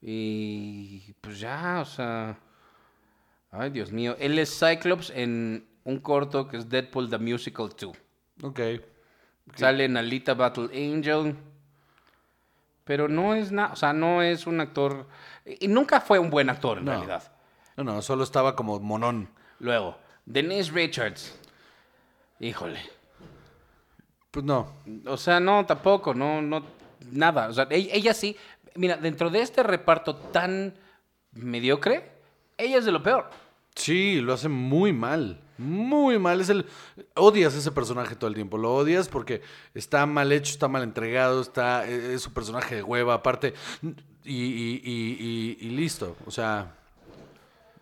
Y 0.00 1.12
pues 1.20 1.40
ya, 1.40 1.80
o 1.80 1.84
sea. 1.84 2.38
Ay, 3.50 3.70
Dios 3.70 3.92
mío. 3.92 4.16
Él 4.18 4.38
es 4.38 4.58
Cyclops 4.58 5.10
en 5.10 5.66
un 5.84 5.98
corto 6.00 6.48
que 6.48 6.58
es 6.58 6.68
Deadpool 6.68 7.08
the 7.08 7.18
Musical 7.18 7.70
2. 7.78 7.96
Ok. 8.42 8.60
Sale 9.54 9.84
en 9.86 9.96
Alita 9.96 10.34
Battle 10.34 10.66
Angel. 10.66 11.34
Pero 12.84 13.08
no 13.08 13.34
es 13.34 13.52
nada, 13.52 13.72
o 13.72 13.76
sea, 13.76 13.92
no 13.92 14.22
es 14.22 14.46
un 14.46 14.60
actor. 14.60 15.06
Y 15.44 15.68
nunca 15.68 16.00
fue 16.00 16.18
un 16.18 16.30
buen 16.30 16.48
actor 16.50 16.78
en 16.78 16.84
No. 16.86 16.92
realidad. 16.92 17.32
No, 17.76 17.84
no, 17.84 18.02
solo 18.02 18.24
estaba 18.24 18.56
como 18.56 18.80
monón. 18.80 19.28
Luego, 19.60 19.96
Denise 20.26 20.72
Richards. 20.72 21.38
Híjole. 22.40 22.80
Pues 24.30 24.44
no. 24.44 24.72
O 25.06 25.16
sea, 25.16 25.38
no, 25.40 25.64
tampoco, 25.66 26.14
no, 26.14 26.40
no, 26.42 26.64
nada. 27.12 27.48
O 27.48 27.52
sea, 27.52 27.66
ella, 27.70 27.90
ella 27.94 28.14
sí, 28.14 28.36
mira, 28.74 28.96
dentro 28.96 29.30
de 29.30 29.40
este 29.42 29.62
reparto 29.62 30.16
tan 30.16 30.74
mediocre, 31.32 32.10
ella 32.58 32.78
es 32.78 32.84
de 32.84 32.92
lo 32.92 33.02
peor. 33.02 33.30
Sí, 33.74 34.20
lo 34.20 34.32
hace 34.34 34.48
muy 34.48 34.92
mal. 34.92 35.40
Muy 35.56 36.18
mal. 36.18 36.40
Es 36.40 36.48
el. 36.50 36.66
Odias 37.14 37.54
ese 37.54 37.70
personaje 37.72 38.14
todo 38.16 38.28
el 38.28 38.34
tiempo. 38.34 38.58
Lo 38.58 38.74
odias 38.74 39.08
porque 39.08 39.40
está 39.74 40.04
mal 40.06 40.30
hecho, 40.32 40.52
está 40.52 40.68
mal 40.68 40.82
entregado, 40.82 41.40
está. 41.40 41.86
Es 41.86 42.02
es 42.04 42.22
su 42.22 42.32
personaje 42.32 42.76
de 42.76 42.82
hueva, 42.82 43.14
aparte. 43.14 43.54
Y, 43.82 44.34
y- 44.34 44.82
y- 44.84 45.56
y- 45.62 45.66
y 45.66 45.70
listo. 45.70 46.16
O 46.26 46.30
sea. 46.30 46.74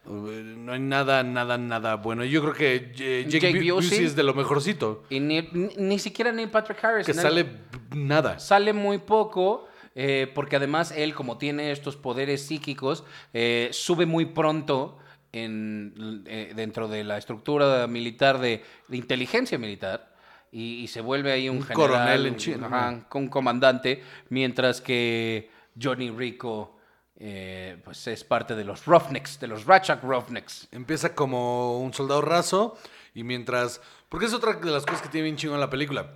No 0.09 0.73
hay 0.73 0.78
nada, 0.78 1.25
nada, 1.25 1.59
nada 1.59 1.97
bueno. 1.97 2.25
Yo 2.25 2.40
creo 2.40 2.54
que 2.54 2.75
eh, 2.76 3.25
Jake, 3.28 3.52
Jake 3.52 3.61
Bu- 3.61 3.75
Busey. 3.75 3.90
Busey 3.90 4.04
es 4.04 4.14
de 4.14 4.23
lo 4.23 4.35
mejorcito. 4.35 5.02
Y 5.11 5.18
ni, 5.18 5.42
ni- 5.52 5.75
ni 5.76 5.99
siquiera 5.99 6.30
Neil 6.30 6.49
Patrick 6.49 6.83
Harris. 6.85 7.04
Que 7.06 7.12
sale 7.14 7.45
nada. 7.92 8.38
Sale 8.38 8.73
muy 8.73 8.99
poco, 8.99 9.66
eh, 9.96 10.30
porque 10.32 10.54
además 10.54 10.92
él, 10.92 11.12
como 11.14 11.38
tiene 11.38 11.72
estos 11.72 11.96
poderes 11.96 12.46
psíquicos, 12.46 13.02
eh, 13.32 13.70
sube 13.72 14.06
muy 14.06 14.26
pronto 14.26 14.98
en, 15.32 16.22
eh, 16.26 16.52
dentro 16.54 16.86
de 16.86 17.02
la 17.02 17.18
estructura 17.18 17.88
militar 17.88 18.38
de, 18.38 18.62
de 18.86 18.96
inteligencia 18.96 19.58
militar. 19.58 20.14
Y, 20.52 20.84
y 20.84 20.86
se 20.86 21.00
vuelve 21.00 21.32
ahí 21.32 21.48
un, 21.48 21.56
Un 21.56 21.62
general, 21.64 21.88
coronel 21.90 22.26
en 22.26 22.36
Chile, 22.36 22.60
ajá, 22.64 23.06
un 23.14 23.28
comandante, 23.28 24.02
mientras 24.28 24.80
que 24.80 25.50
Johnny 25.78 26.10
Rico 26.10 26.78
eh, 27.18 27.78
pues 27.84 28.06
es 28.06 28.24
parte 28.24 28.54
de 28.54 28.64
los 28.64 28.86
Roughnecks, 28.86 29.40
de 29.40 29.48
los 29.48 29.64
Ratchet 29.64 30.02
Roughnecks. 30.02 30.68
Empieza 30.70 31.14
como 31.14 31.80
un 31.80 31.92
soldado 31.92 32.20
raso 32.20 32.78
y 33.14 33.24
mientras... 33.24 33.80
Porque 34.08 34.26
es 34.26 34.34
otra 34.34 34.52
de 34.54 34.70
las 34.70 34.86
cosas 34.86 35.02
que 35.02 35.08
tiene 35.08 35.24
bien 35.24 35.36
chingón 35.36 35.60
la 35.60 35.68
película. 35.68 36.12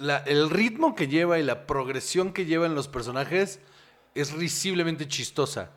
La- 0.00 0.18
el 0.18 0.50
ritmo 0.50 0.94
que 0.94 1.08
lleva 1.08 1.38
y 1.38 1.42
la 1.42 1.66
progresión 1.66 2.32
que 2.32 2.44
lleva 2.44 2.66
en 2.66 2.74
los 2.74 2.88
personajes 2.88 3.60
es 4.14 4.32
risiblemente 4.32 5.06
chistosa. 5.08 5.70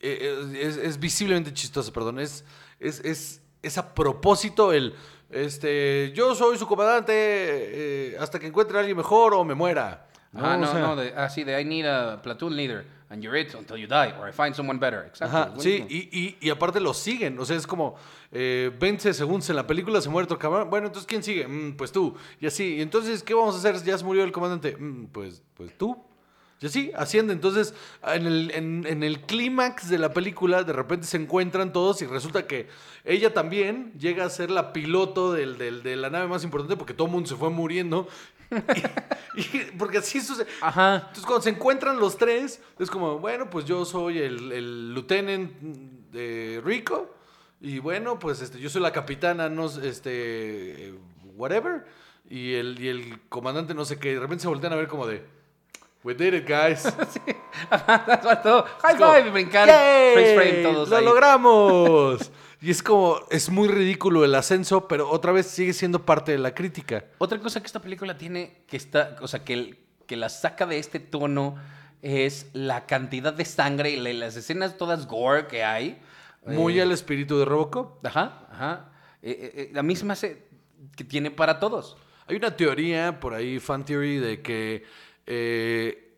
Eh, 0.00 0.18
eh, 0.20 0.60
es, 0.62 0.76
es 0.76 0.98
visiblemente 1.00 1.52
chistosa, 1.52 1.92
perdón. 1.92 2.18
Es, 2.20 2.44
es, 2.80 3.00
es, 3.00 3.40
es 3.62 3.78
a 3.78 3.94
propósito 3.94 4.72
el... 4.72 4.94
Este, 5.28 6.12
yo 6.14 6.36
soy 6.36 6.56
su 6.56 6.68
comandante 6.68 7.12
eh, 7.14 8.16
hasta 8.20 8.38
que 8.38 8.46
encuentre 8.46 8.76
a 8.76 8.80
alguien 8.80 8.96
mejor 8.96 9.34
o 9.34 9.42
me 9.44 9.54
muera. 9.54 10.06
Ah, 10.38 10.56
O 10.56 10.58
no, 10.60 10.66
sea, 10.72 10.80
no, 10.80 10.96
de, 10.96 11.14
así 11.14 11.44
de 11.44 11.60
I 11.60 11.64
need 11.64 11.86
a 11.86 12.20
platoon 12.22 12.56
leader 12.56 12.84
and 13.08 13.22
you're 13.22 13.40
it 13.40 13.54
until 13.54 13.76
you 13.76 13.86
die 13.86 14.12
or 14.20 14.28
I 14.28 14.32
find 14.32 14.54
someone 14.54 14.78
better. 14.78 15.04
Exacto. 15.06 15.36
Ajá, 15.36 15.52
sí, 15.58 15.84
y, 15.88 15.96
y, 16.18 16.36
y 16.40 16.50
aparte 16.50 16.80
lo 16.80 16.92
siguen. 16.92 17.38
O 17.38 17.44
sea, 17.44 17.56
es 17.56 17.66
como 17.66 17.94
eh, 18.32 18.70
20 18.80 19.14
segundos 19.14 19.48
en 19.50 19.56
la 19.56 19.66
película, 19.66 20.00
se 20.00 20.08
muere 20.08 20.24
otro 20.24 20.38
cabrón. 20.38 20.68
Bueno, 20.70 20.88
entonces, 20.88 21.06
¿quién 21.06 21.22
sigue? 21.22 21.46
"Mm, 21.46 21.76
pues 21.76 21.92
tú. 21.92 22.14
Y 22.40 22.46
así. 22.46 22.76
Y 22.76 22.82
entonces, 22.82 23.22
¿qué 23.22 23.32
vamos 23.34 23.54
a 23.54 23.58
hacer? 23.58 23.80
Ya 23.84 23.96
se 23.96 24.04
murió 24.04 24.24
el 24.24 24.32
comandante. 24.32 24.76
"Mm, 24.76 25.06
pues, 25.06 25.42
pues 25.56 25.76
tú. 25.78 25.96
Y 26.60 26.66
así, 26.66 26.90
asciende. 26.96 27.32
Entonces, 27.34 27.74
en 28.06 28.26
el, 28.26 28.50
en, 28.54 28.86
en 28.86 29.02
el 29.02 29.20
clímax 29.20 29.90
de 29.90 29.98
la 29.98 30.12
película, 30.14 30.62
de 30.64 30.72
repente 30.72 31.06
se 31.06 31.18
encuentran 31.18 31.72
todos 31.72 32.00
y 32.00 32.06
resulta 32.06 32.46
que 32.46 32.68
ella 33.04 33.34
también 33.34 33.92
llega 33.98 34.24
a 34.24 34.30
ser 34.30 34.50
la 34.50 34.72
piloto 34.72 35.32
del, 35.34 35.58
del- 35.58 35.82
de 35.82 35.96
la 35.96 36.08
nave 36.08 36.28
más 36.28 36.44
importante 36.44 36.76
porque 36.78 36.94
todo 36.94 37.08
el 37.08 37.12
mundo 37.12 37.28
se 37.28 37.36
fue 37.36 37.50
muriendo. 37.50 38.08
Y- 39.36 39.40
y- 39.40 39.70
porque 39.78 39.98
así 39.98 40.20
sucede. 40.20 40.46
Ajá. 40.62 40.94
Entonces, 40.96 41.24
cuando 41.26 41.42
se 41.42 41.50
encuentran 41.50 41.98
los 41.98 42.16
tres, 42.16 42.60
es 42.78 42.90
como, 42.90 43.18
bueno, 43.18 43.50
pues 43.50 43.64
yo 43.66 43.84
soy 43.84 44.18
el, 44.18 44.50
el 44.52 44.94
lieutenant 44.94 45.52
de 46.12 46.62
Rico. 46.64 47.14
Y 47.60 47.80
bueno, 47.80 48.18
pues 48.18 48.40
este, 48.40 48.58
yo 48.60 48.70
soy 48.70 48.80
la 48.80 48.92
capitana, 48.92 49.48
no 49.50 49.68
sé, 49.68 49.88
este, 49.88 50.94
whatever. 51.36 51.84
Y 52.30 52.54
el, 52.54 52.80
y 52.80 52.88
el 52.88 53.20
comandante 53.28 53.74
no 53.74 53.84
sé 53.84 53.98
qué. 53.98 54.14
De 54.14 54.20
repente 54.20 54.42
se 54.42 54.48
voltean 54.48 54.72
a 54.72 54.76
ver 54.76 54.88
como 54.88 55.06
de, 55.06 55.22
we 56.06 56.14
did 56.14 56.34
it, 56.34 56.48
guys. 56.48 56.82
Todo, 58.42 58.64
High 58.82 58.96
five 58.98 59.30
brincar. 59.30 59.66
"Yay, 59.68 60.14
Freeze 60.14 60.34
frame 60.34 60.62
todos 60.62 60.88
¡Lo 60.88 60.96
ahí. 60.96 61.04
logramos! 61.04 62.30
y 62.62 62.70
es 62.70 62.82
como, 62.82 63.18
es 63.30 63.50
muy 63.50 63.68
ridículo 63.68 64.24
el 64.24 64.34
ascenso, 64.34 64.86
pero 64.88 65.10
otra 65.10 65.32
vez 65.32 65.46
sigue 65.46 65.72
siendo 65.72 66.04
parte 66.04 66.32
de 66.32 66.38
la 66.38 66.54
crítica. 66.54 67.04
Otra 67.18 67.38
cosa 67.40 67.60
que 67.60 67.66
esta 67.66 67.80
película 67.80 68.16
tiene 68.16 68.62
que 68.68 68.76
está, 68.76 69.16
o 69.20 69.28
sea, 69.28 69.44
que, 69.44 69.52
el- 69.54 69.78
que 70.06 70.16
la 70.16 70.28
saca 70.28 70.66
de 70.66 70.78
este 70.78 71.00
tono 71.00 71.56
es 72.02 72.48
la 72.52 72.86
cantidad 72.86 73.32
de 73.32 73.44
sangre 73.44 73.90
y 73.90 73.96
la- 74.00 74.12
las 74.12 74.36
escenas 74.36 74.76
todas 74.76 75.06
gore 75.08 75.46
que 75.48 75.64
hay. 75.64 76.00
Muy 76.46 76.78
Eh, 76.78 76.82
al 76.82 76.92
espíritu 76.92 77.38
de 77.38 77.44
Robocop. 77.44 78.04
Ajá, 78.06 78.46
ajá. 78.52 78.90
Eh, 79.22 79.30
eh, 79.30 79.52
eh, 79.54 79.70
la 79.72 79.82
misma 79.82 80.14
se 80.14 80.46
que 80.94 81.02
tiene 81.02 81.30
para 81.32 81.58
todos. 81.58 81.96
Hay 82.28 82.36
una 82.36 82.56
teoría 82.56 83.18
por 83.18 83.34
ahí, 83.34 83.58
fan 83.58 83.84
theory, 83.84 84.18
de 84.18 84.42
que 84.42 84.84
eh, 85.26 86.14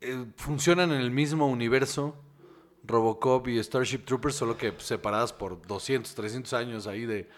eh, 0.00 0.24
funcionan 0.36 0.92
en 0.92 1.00
el 1.00 1.10
mismo 1.10 1.46
universo 1.46 2.14
Robocop 2.84 3.48
y 3.48 3.62
Starship 3.62 4.04
Troopers, 4.04 4.36
solo 4.36 4.56
que 4.56 4.72
separadas 4.78 5.32
por 5.32 5.60
200, 5.66 6.14
300 6.14 6.52
años 6.52 6.86
ahí 6.86 7.04
de, 7.06 7.28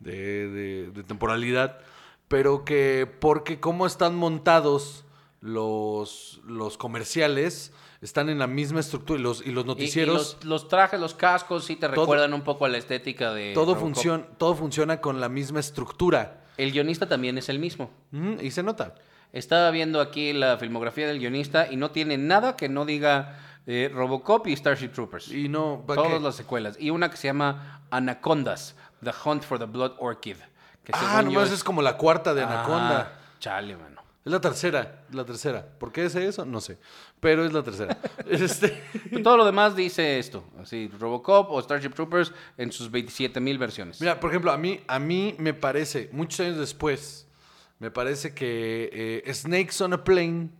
de, 0.00 0.48
de- 0.48 0.90
de 0.90 1.02
temporalidad, 1.04 1.78
pero 2.26 2.64
que 2.64 3.06
porque 3.20 3.60
cómo 3.60 3.86
están 3.86 4.16
montados 4.16 5.04
los, 5.40 6.40
los 6.44 6.76
comerciales, 6.76 7.72
están 8.00 8.28
en 8.28 8.38
la 8.40 8.46
misma 8.48 8.80
estructura 8.80 9.20
y 9.20 9.22
los, 9.22 9.46
y 9.46 9.50
los 9.52 9.62
Y- 9.64 9.66
y 9.66 9.68
noticieros... 9.68 10.14
los, 10.40 10.44
los 10.44 10.68
trajes, 10.68 10.98
los 11.00 11.14
cascos, 11.14 11.64
sí 11.64 11.76
te 11.76 11.88
Todo- 11.88 12.02
recuerdan 12.02 12.34
un 12.34 12.42
poco 12.42 12.64
a 12.64 12.68
la 12.68 12.78
estética 12.78 13.32
de. 13.32 13.54
todo, 13.54 13.76
funciona, 13.76 14.24
todo 14.36 14.54
funciona 14.56 15.00
con 15.00 15.20
la 15.20 15.28
misma 15.28 15.60
estructura. 15.60 16.44
El 16.56 16.72
guionista 16.72 17.08
también 17.08 17.38
es 17.38 17.48
el 17.48 17.60
mismo. 17.60 17.90
Ujú, 18.12 18.42
y 18.42 18.50
se 18.50 18.64
nota. 18.64 18.94
Estaba 19.32 19.70
viendo 19.70 20.00
aquí 20.00 20.32
la 20.32 20.56
filmografía 20.58 21.06
del 21.06 21.18
guionista 21.18 21.70
y 21.70 21.76
no 21.76 21.90
tiene 21.90 22.16
nada 22.16 22.56
que 22.56 22.68
no 22.68 22.84
diga 22.84 23.38
eh, 23.66 23.90
Robocop 23.92 24.46
y 24.46 24.56
Starship 24.56 24.88
Troopers. 24.88 25.30
Y 25.30 25.48
no... 25.48 25.84
¿para 25.86 26.02
Todas 26.02 26.18
qué? 26.18 26.20
las 26.24 26.36
secuelas. 26.36 26.76
Y 26.80 26.90
una 26.90 27.10
que 27.10 27.16
se 27.18 27.28
llama 27.28 27.82
Anacondas, 27.90 28.74
The 29.04 29.12
Hunt 29.24 29.42
for 29.44 29.58
the 29.58 29.66
Blood 29.66 29.92
Orchid. 29.98 30.36
Que 30.84 30.92
Ah, 30.94 31.20
nomás 31.22 31.50
es 31.52 31.62
como 31.62 31.82
la 31.82 31.96
cuarta 31.98 32.32
de 32.32 32.42
Anaconda. 32.42 33.18
chale, 33.38 33.76
mano. 33.76 33.98
Es 34.24 34.32
la 34.32 34.40
tercera, 34.40 35.02
la 35.12 35.24
tercera. 35.24 35.64
¿Por 35.78 35.92
qué 35.92 36.04
es 36.06 36.14
eso? 36.14 36.44
No 36.44 36.60
sé. 36.60 36.78
Pero 37.20 37.44
es 37.44 37.52
la 37.52 37.62
tercera. 37.62 37.96
este, 38.28 38.82
todo 39.22 39.36
lo 39.36 39.44
demás 39.44 39.76
dice 39.76 40.18
esto. 40.18 40.44
Así, 40.60 40.90
Robocop 40.98 41.50
o 41.50 41.60
Starship 41.62 41.90
Troopers 41.90 42.32
en 42.56 42.72
sus 42.72 42.90
27 42.90 43.38
mil 43.40 43.58
versiones. 43.58 44.00
mira, 44.00 44.18
por 44.18 44.30
ejemplo, 44.30 44.50
a 44.50 44.56
mí, 44.58 44.80
a 44.88 44.98
mí 44.98 45.34
me 45.38 45.52
parece, 45.54 46.08
muchos 46.12 46.40
años 46.40 46.58
después, 46.58 47.27
me 47.78 47.90
parece 47.90 48.34
que 48.34 49.22
eh, 49.24 49.34
Snakes 49.34 49.82
on 49.82 49.92
a 49.92 50.04
Plane 50.04 50.50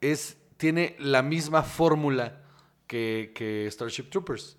es, 0.00 0.36
tiene 0.56 0.96
la 0.98 1.22
misma 1.22 1.62
fórmula 1.62 2.40
que, 2.86 3.32
que 3.34 3.68
Starship 3.70 4.04
Troopers. 4.10 4.56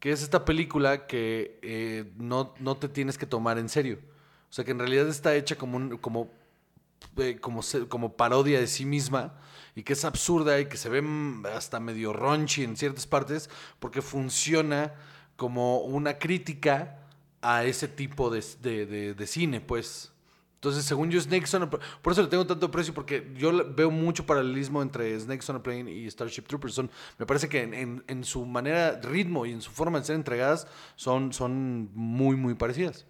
Que 0.00 0.10
es 0.10 0.22
esta 0.22 0.44
película 0.44 1.06
que 1.06 1.58
eh, 1.62 2.10
no, 2.16 2.54
no 2.58 2.76
te 2.76 2.88
tienes 2.88 3.18
que 3.18 3.26
tomar 3.26 3.58
en 3.58 3.68
serio. 3.68 4.00
O 4.50 4.52
sea, 4.52 4.64
que 4.64 4.72
en 4.72 4.78
realidad 4.80 5.08
está 5.08 5.34
hecha 5.36 5.56
como, 5.56 5.76
un- 5.76 5.96
como, 5.98 6.30
eh, 7.18 7.38
como, 7.40 7.60
como 7.88 8.16
parodia 8.16 8.58
de 8.58 8.66
sí 8.66 8.84
misma 8.84 9.34
y 9.76 9.82
que 9.84 9.92
es 9.92 10.04
absurda 10.04 10.58
y 10.60 10.66
que 10.66 10.76
se 10.76 10.88
ve 10.88 11.02
mm, 11.02 11.46
hasta 11.46 11.78
medio 11.78 12.12
raunchy 12.12 12.64
en 12.64 12.76
ciertas 12.76 13.06
partes 13.06 13.48
porque 13.78 14.02
funciona 14.02 14.92
como 15.36 15.78
una 15.80 16.18
crítica 16.18 16.98
a 17.40 17.64
ese 17.64 17.86
tipo 17.88 18.28
de, 18.30 18.44
de- 18.60 18.86
de- 18.86 19.14
de 19.14 19.26
cine, 19.26 19.60
pues. 19.60 20.08
Entonces, 20.62 20.84
según 20.84 21.10
yo, 21.10 21.20
Snakes 21.20 21.56
on 21.56 21.64
a 21.64 21.70
Plane, 21.70 21.84
por 22.02 22.12
eso 22.12 22.22
le 22.22 22.28
tengo 22.28 22.46
tanto 22.46 22.70
precio, 22.70 22.94
porque 22.94 23.32
yo 23.36 23.50
veo 23.74 23.90
mucho 23.90 24.24
paralelismo 24.24 24.80
entre 24.80 25.18
Snakes 25.18 25.50
on 25.50 25.56
a 25.56 25.62
Plane 25.64 25.90
y 25.90 26.08
Starship 26.08 26.42
Troopers. 26.42 26.74
Son, 26.74 26.88
me 27.18 27.26
parece 27.26 27.48
que 27.48 27.62
en, 27.64 27.74
en- 27.74 28.04
en 28.06 28.22
su 28.22 28.46
manera, 28.46 29.00
ritmo 29.02 29.44
y 29.44 29.50
en 29.50 29.60
su 29.60 29.72
forma 29.72 29.98
de 29.98 30.04
ser 30.04 30.14
entregadas 30.14 30.68
son, 30.94 31.32
son 31.32 31.90
muy, 31.94 32.36
muy 32.36 32.54
parecidas. 32.54 33.06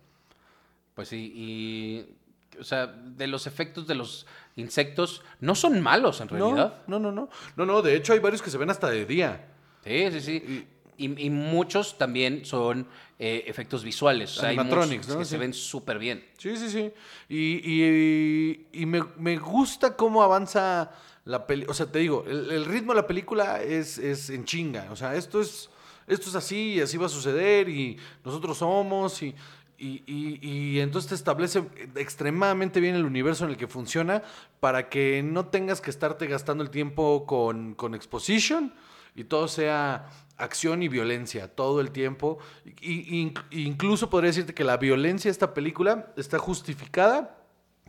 Pues 0.95 1.09
sí, 1.09 1.31
y. 1.37 2.17
O 2.59 2.65
sea, 2.65 2.87
de 2.87 3.27
los 3.27 3.47
efectos 3.47 3.87
de 3.87 3.97
los 3.97 4.27
insectos 4.57 5.23
no 5.41 5.55
son 5.55 5.79
malos 5.83 6.23
en 6.23 6.29
realidad. 6.29 6.83
No, 6.87 6.99
no, 6.99 7.13
no, 7.13 7.23
no. 7.23 7.29
No, 7.57 7.67
no, 7.67 7.83
de 7.83 7.97
hecho 7.97 8.15
hay 8.15 8.19
varios 8.19 8.41
que 8.41 8.51
se 8.51 8.57
ven 8.57 8.71
hasta 8.71 8.89
de 8.89 9.05
día. 9.05 9.49
Sí, 9.85 10.11
sí, 10.11 10.21
sí. 10.23 10.33
Y, 10.37 10.69
y 11.05 11.31
muchos 11.31 11.97
también 11.99 12.45
son 12.45 12.87
eh, 13.19 13.45
efectos 13.47 13.85
visuales. 13.85 14.37
O 14.37 14.41
sea, 14.41 14.49
hay 14.51 14.57
muchos 14.57 15.09
¿no? 15.09 15.19
que 15.19 15.25
Sí. 15.25 15.31
se 15.31 15.39
ven 15.39 15.53
súper 15.55 15.99
bien. 15.99 16.25
Sí, 16.39 16.57
sí, 16.57 16.69
sí. 16.71 16.91
Y, 17.29 17.61
y- 17.65 18.67
y 18.73 18.87
me, 18.87 19.03
me 19.19 19.37
gusta 19.39 19.97
cómo 19.97 20.23
avanza 20.23 20.91
la 21.25 21.47
película. 21.47 21.71
O 21.71 21.75
sea, 21.75 21.87
te 21.87 22.01
digo, 22.01 22.25
el, 22.27 22.51
el 22.51 22.65
ritmo 22.65 22.93
de 22.95 23.01
la 23.01 23.07
película 23.07 23.63
es, 23.63 23.99
es 23.99 24.29
en 24.31 24.45
chinga. 24.45 24.89
O 24.91 24.97
sea, 24.97 25.15
esto 25.15 25.41
es, 25.41 25.71
esto 26.09 26.29
es 26.31 26.35
así 26.35 26.75
y 26.75 26.81
así 26.81 26.97
va 26.97 27.07
a 27.07 27.09
suceder 27.09 27.69
y 27.69 27.97
nosotros 28.25 28.59
somos 28.59 29.23
y, 29.23 29.35
y, 29.79 30.03
y- 30.07 30.39
y 30.43 30.81
entonces 30.81 31.09
te 31.11 31.15
establece 31.15 31.63
extremadamente 31.95 32.81
bien 32.81 32.95
el 32.97 33.05
universo 33.05 33.45
en 33.45 33.51
el 33.51 33.57
que 33.57 33.67
funciona 33.69 34.23
para 34.61 34.89
que 34.89 35.23
no 35.25 35.47
tengas 35.47 35.81
que 35.81 35.91
estarte 35.91 36.27
gastando 36.27 36.63
el 36.65 36.71
tiempo 36.71 37.25
con, 37.27 37.75
con 37.75 37.95
exposition 37.95 38.73
y 39.15 39.25
todo 39.25 39.49
sea 39.49 40.11
acción 40.37 40.83
y 40.83 40.89
violencia 40.89 41.55
todo 41.55 41.81
el 41.81 41.91
tiempo. 41.93 42.39
Y, 42.81 43.19
y- 43.23 43.35
incluso 43.51 44.11
podría 44.11 44.29
decirte 44.31 44.55
que 44.55 44.65
la 44.65 44.77
violencia 44.77 45.29
de 45.29 45.33
esta 45.33 45.55
película 45.55 46.13
está 46.17 46.39
justificada 46.39 47.39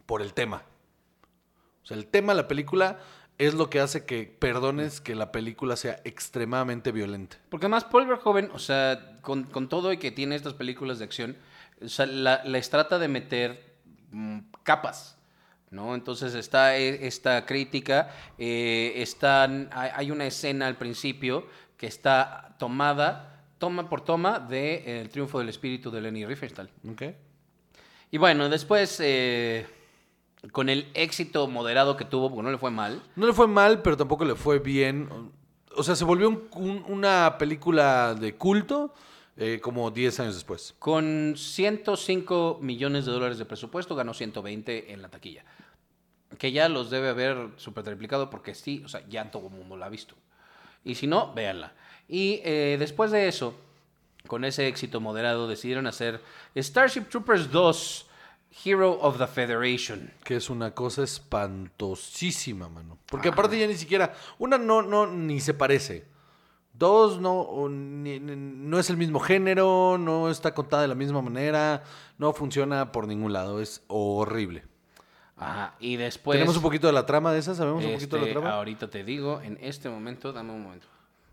por 0.05 0.21
el 0.21 0.33
tema. 0.33 0.63
O 1.83 1.85
sea, 1.85 1.97
el 1.97 2.07
tema 2.07 2.33
de 2.33 2.41
la 2.41 2.47
película 2.47 2.99
es 3.37 3.55
lo 3.55 3.69
que 3.69 3.79
hace 3.79 4.05
que 4.05 4.25
perdones 4.39 5.01
que 5.01 5.15
la 5.15 5.31
película 5.31 5.75
sea 5.75 5.99
extremadamente 6.03 6.91
violenta. 6.91 7.37
Porque 7.49 7.65
además 7.65 7.83
Paul 7.85 8.05
Verhoeven, 8.07 8.51
o 8.53 8.59
sea, 8.59 9.17
con, 9.21 9.43
con 9.43 9.69
todo 9.69 9.91
y 9.91 9.97
que 9.97 10.11
tiene 10.11 10.35
estas 10.35 10.53
películas 10.53 10.99
de 10.99 11.05
acción, 11.05 11.37
o 11.81 11.87
sea, 11.89 12.05
la- 12.05 12.43
les 12.43 12.69
trata 12.69 12.99
de 12.99 13.07
meter 13.07 13.75
mm, 14.11 14.39
capas, 14.61 15.17
¿no? 15.73 15.95
Entonces 15.95 16.33
está 16.35 16.77
e- 16.77 17.05
esta 17.05 17.45
crítica, 17.45 18.09
eh, 18.37 18.93
están, 18.97 19.69
hay, 19.73 20.11
una 20.11 20.25
escena 20.25 20.67
al 20.67 20.75
principio 20.77 21.45
que 21.77 21.87
está 21.87 22.55
tomada, 22.59 23.43
toma 23.57 23.89
por 23.89 24.01
toma, 24.01 24.39
de 24.39 24.75
eh, 24.75 25.01
El 25.01 25.09
triunfo 25.09 25.39
del 25.39 25.49
espíritu 25.49 25.91
de 25.91 26.01
Leni 26.01 26.25
Riefenstahl. 26.25 26.69
¿Ok? 26.89 27.01
Y 28.11 28.17
bueno, 28.17 28.47
después, 28.47 28.99
eh, 29.01 29.65
con 30.51 30.69
el 30.69 30.87
éxito 30.93 31.47
moderado 31.47 31.97
que 31.97 32.05
tuvo, 32.05 32.29
porque 32.29 32.43
no 32.43 32.51
le 32.51 32.57
fue 32.57 32.71
mal, 32.71 33.01
No 33.15 33.25
le 33.25 33.33
fue 33.33 33.47
mal, 33.47 33.81
pero 33.81 33.97
tampoco 33.97 34.23
le 34.25 34.35
fue 34.35 34.59
bien. 34.59 35.09
O 35.75 35.81
sea, 35.83 35.95
se 35.95 36.05
volvió 36.05 36.29
un- 36.29 36.47
un- 36.55 36.85
una 36.87 37.37
película 37.39 38.13
de 38.13 38.35
culto 38.35 38.93
eh, 39.35 39.59
como 39.63 39.89
10 39.89 40.19
años 40.19 40.35
después. 40.35 40.75
Con 40.77 41.33
105 41.35 42.59
millones 42.61 43.05
de 43.07 43.11
dólares 43.11 43.39
de 43.39 43.45
presupuesto, 43.45 43.95
ganó 43.95 44.13
120 44.13 44.93
en 44.93 45.01
la 45.01 45.09
taquilla. 45.09 45.43
Que 46.37 46.51
ya 46.51 46.69
los 46.69 46.89
debe 46.89 47.09
haber 47.09 47.49
super 47.57 47.83
triplicado 47.83 48.29
porque 48.29 48.55
sí, 48.55 48.81
o 48.85 48.87
sea, 48.89 49.07
ya 49.07 49.29
todo 49.31 49.47
el 49.47 49.53
mundo 49.53 49.77
la 49.77 49.85
ha 49.87 49.89
visto. 49.89 50.15
Y 50.83 50.95
si 50.95 51.07
no, 51.07 51.33
véanla. 51.33 51.73
Y 52.07 52.41
eh, 52.43 52.75
después 52.79 53.11
de 53.11 53.27
eso, 53.27 53.55
con 54.27 54.43
ese 54.45 54.67
éxito 54.67 54.99
moderado, 54.99 55.47
decidieron 55.47 55.87
hacer 55.87 56.21
Starship 56.55 57.03
Troopers 57.09 57.51
2, 57.51 58.07
Hero 58.65 58.99
of 59.01 59.17
the 59.17 59.27
Federation. 59.27 60.11
Que 60.23 60.35
es 60.35 60.49
una 60.49 60.71
cosa 60.71 61.03
espantosísima, 61.03 62.69
mano. 62.69 62.97
Porque 63.07 63.29
aparte 63.29 63.57
ya 63.59 63.67
ni 63.67 63.75
siquiera. 63.75 64.13
Una 64.39 64.57
no, 64.57 64.81
no, 64.81 65.07
ni 65.07 65.39
se 65.39 65.53
parece. 65.53 66.05
Dos, 66.73 67.19
no, 67.21 67.39
o 67.41 67.69
ni- 67.69 68.19
ni- 68.19 68.35
no 68.35 68.79
es 68.79 68.89
el 68.89 68.97
mismo 68.97 69.19
género, 69.19 69.97
no 69.99 70.29
está 70.29 70.53
contada 70.55 70.81
de 70.81 70.87
la 70.87 70.95
misma 70.95 71.21
manera, 71.21 71.83
no 72.17 72.33
funciona 72.33 72.91
por 72.91 73.07
ningún 73.07 73.31
lado, 73.31 73.61
es 73.61 73.83
horrible. 73.87 74.63
Ajá. 75.37 75.75
Y 75.79 75.95
después. 75.95 76.35
¿Tenemos 76.37 76.55
un 76.57 76.61
poquito 76.63 76.87
de 76.87 76.93
la 76.93 77.05
trama 77.05 77.31
de 77.33 77.39
esa? 77.39 77.55
¿Sabemos 77.55 77.83
un 77.83 77.93
poquito 77.93 78.15
de 78.17 78.21
la 78.21 78.27
este, 78.27 78.39
trama? 78.39 78.55
Ahorita 78.55 78.89
te 78.89 79.03
digo, 79.03 79.41
en 79.41 79.57
este 79.61 79.89
momento, 79.89 80.31
dame 80.31 80.53
un 80.53 80.63
momento. 80.63 80.87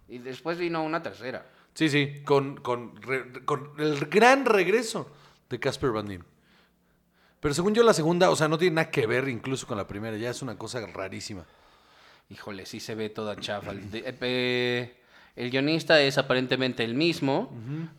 Y 0.08 0.18
después 0.18 0.58
vino 0.58 0.82
una 0.82 1.02
tercera. 1.02 1.46
Sí, 1.74 1.88
sí, 1.88 2.22
con, 2.24 2.56
con, 2.56 3.00
re- 3.00 3.44
con 3.44 3.72
el 3.78 4.06
gran 4.06 4.44
regreso 4.44 5.08
de 5.48 5.60
Casper 5.60 5.90
Van 5.90 6.06
Dien. 6.08 6.24
Pero 7.38 7.54
según 7.54 7.74
yo 7.74 7.82
la 7.82 7.94
segunda, 7.94 8.30
o 8.30 8.36
sea, 8.36 8.48
no 8.48 8.58
tiene 8.58 8.74
nada 8.76 8.90
que 8.90 9.06
ver 9.06 9.28
incluso 9.28 9.66
con 9.66 9.76
la 9.76 9.86
primera, 9.86 10.16
ya 10.16 10.30
es 10.30 10.42
una 10.42 10.58
cosa 10.58 10.84
rarísima. 10.86 11.44
Híjole, 12.28 12.66
sí 12.66 12.80
se 12.80 12.94
ve 12.94 13.08
toda 13.10 13.36
chafa. 13.36 13.72
Eh, 13.92 14.99
el 15.42 15.50
guionista 15.50 16.00
es 16.00 16.18
aparentemente 16.18 16.84
el 16.84 16.94
mismo, 16.94 17.50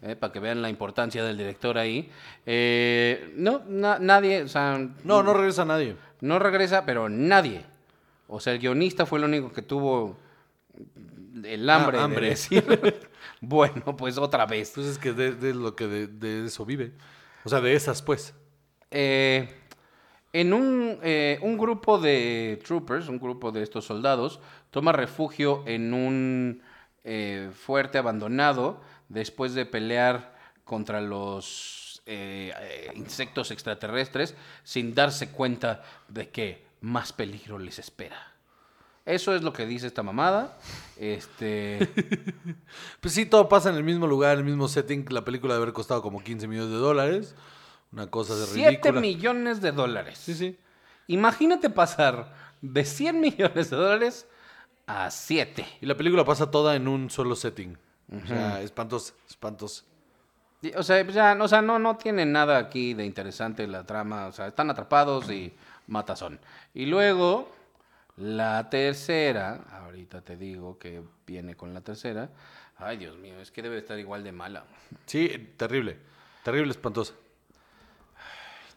eh, 0.02 0.16
para 0.16 0.32
que 0.32 0.40
vean 0.40 0.62
la 0.62 0.70
importancia 0.70 1.24
del 1.24 1.38
director 1.38 1.78
ahí. 1.78 2.10
Eh, 2.46 3.34
no, 3.36 3.64
na- 3.68 4.00
nadie, 4.00 4.44
o 4.44 4.48
sea, 4.48 4.78
No, 5.04 5.24
no 5.24 5.34
regresa 5.34 5.66
nadie. 5.66 5.96
no 6.22 6.40
regresa, 6.40 6.86
pero 6.86 7.10
nadie. 7.10 7.64
O 8.28 8.40
sea, 8.40 8.54
el 8.54 8.60
guionista 8.60 9.06
fue 9.06 9.20
el 9.20 9.26
único 9.26 9.52
que 9.52 9.62
tuvo 9.62 10.16
el 11.44 11.70
hambre. 11.70 11.98
Ah, 11.98 12.00
de 12.02 12.06
hambre. 12.06 12.30
decir, 12.30 12.64
bueno, 13.42 13.96
pues 13.98 14.18
otra 14.18 14.46
vez. 14.46 14.72
Pues 14.76 14.88
es 14.88 14.98
que 14.98 15.14
de, 15.14 15.34
de 15.34 15.54
lo 15.54 15.76
que 15.76 15.88
de, 15.88 16.08
de 16.08 16.46
eso 16.46 16.66
vive. 16.66 16.92
O 17.44 17.50
sea, 17.50 17.60
de 17.62 17.74
esas, 17.74 18.02
pues. 18.02 18.34
Eh, 18.92 19.50
en 20.34 20.54
un, 20.54 20.98
eh, 21.04 21.40
un 21.42 21.58
grupo 21.58 21.98
de 21.98 22.62
troopers, 22.66 23.10
un 23.10 23.20
grupo 23.20 23.52
de 23.52 23.64
estos 23.64 23.86
soldados, 23.86 24.40
toma 24.70 24.92
refugio 24.94 25.64
en 25.66 25.94
un 25.94 26.62
eh, 27.04 27.52
fuerte 27.54 27.98
abandonado 27.98 28.82
después 29.10 29.54
de 29.54 29.66
pelear 29.66 30.36
contra 30.64 31.02
los 31.02 32.02
eh, 32.06 32.54
insectos 32.96 33.52
extraterrestres 33.52 34.36
sin 34.64 34.94
darse 34.96 35.32
cuenta 35.32 35.84
de 36.08 36.30
que 36.30 36.66
más 36.82 37.14
peligro 37.14 37.60
les 37.60 37.80
espera. 37.80 38.32
Eso 39.06 39.36
es 39.36 39.42
lo 39.42 39.52
que 39.52 39.66
dice 39.66 39.88
esta 39.88 40.04
mamada. 40.04 40.58
Este, 40.98 41.80
Pues 43.02 43.14
sí, 43.14 43.26
todo 43.26 43.50
pasa 43.50 43.70
en 43.70 43.76
el 43.76 43.84
mismo 43.84 44.06
lugar, 44.08 44.34
en 44.34 44.40
el 44.40 44.46
mismo 44.46 44.68
setting. 44.68 45.06
La 45.10 45.26
película 45.26 45.54
debe 45.56 45.64
haber 45.64 45.74
costado 45.74 46.02
como 46.02 46.24
15 46.24 46.48
millones 46.48 46.72
de 46.72 46.78
dólares. 46.78 47.36
Una 47.92 48.08
cosa 48.08 48.36
de 48.36 48.46
7 48.46 48.70
ridícula. 48.70 49.02
millones 49.02 49.62
de 49.62 49.72
dólares. 49.72 50.18
Sí, 50.20 50.34
sí. 50.34 50.58
Imagínate 51.08 51.70
pasar 51.70 52.34
de 52.62 52.86
100 52.86 53.20
millones 53.20 53.70
de 53.70 53.76
dólares 53.76 54.28
a 54.92 55.10
7. 55.10 55.66
Y 55.82 55.86
la 55.86 55.96
película 55.96 56.26
pasa 56.26 56.52
toda 56.52 56.76
en 56.76 56.88
un 56.88 57.10
solo 57.10 57.36
setting. 57.36 57.78
O 58.12 58.28
sea, 58.28 58.62
espantosa, 58.62 59.14
espantosa. 59.30 59.86
Y, 60.62 60.76
O 60.76 60.84
sea, 60.84 61.02
pues 61.04 61.16
ya, 61.16 61.38
o 61.40 61.48
sea, 61.48 61.62
no, 61.62 61.80
no 61.80 61.96
tiene 61.96 62.26
nada 62.26 62.58
aquí 62.58 62.94
de 62.94 63.06
interesante 63.06 63.66
la 63.68 63.86
trama. 63.86 64.28
O 64.28 64.32
sea, 64.34 64.48
están 64.48 64.70
atrapados 64.70 65.30
y 65.32 65.54
matazón. 65.88 66.40
Y 66.74 66.88
luego, 66.88 67.50
la 68.18 68.70
tercera, 68.70 69.64
ahorita 69.72 70.22
te 70.22 70.36
digo 70.36 70.78
que 70.78 71.02
viene 71.26 71.56
con 71.56 71.74
la 71.74 71.82
tercera. 71.82 72.30
Ay, 72.78 72.98
Dios 72.98 73.18
mío, 73.18 73.40
es 73.40 73.50
que 73.50 73.62
debe 73.62 73.78
estar 73.78 73.98
igual 73.98 74.24
de 74.24 74.34
mala. 74.34 74.66
Sí, 75.06 75.54
terrible. 75.56 75.98
Terrible, 76.44 76.72
espantosa. 76.72 77.14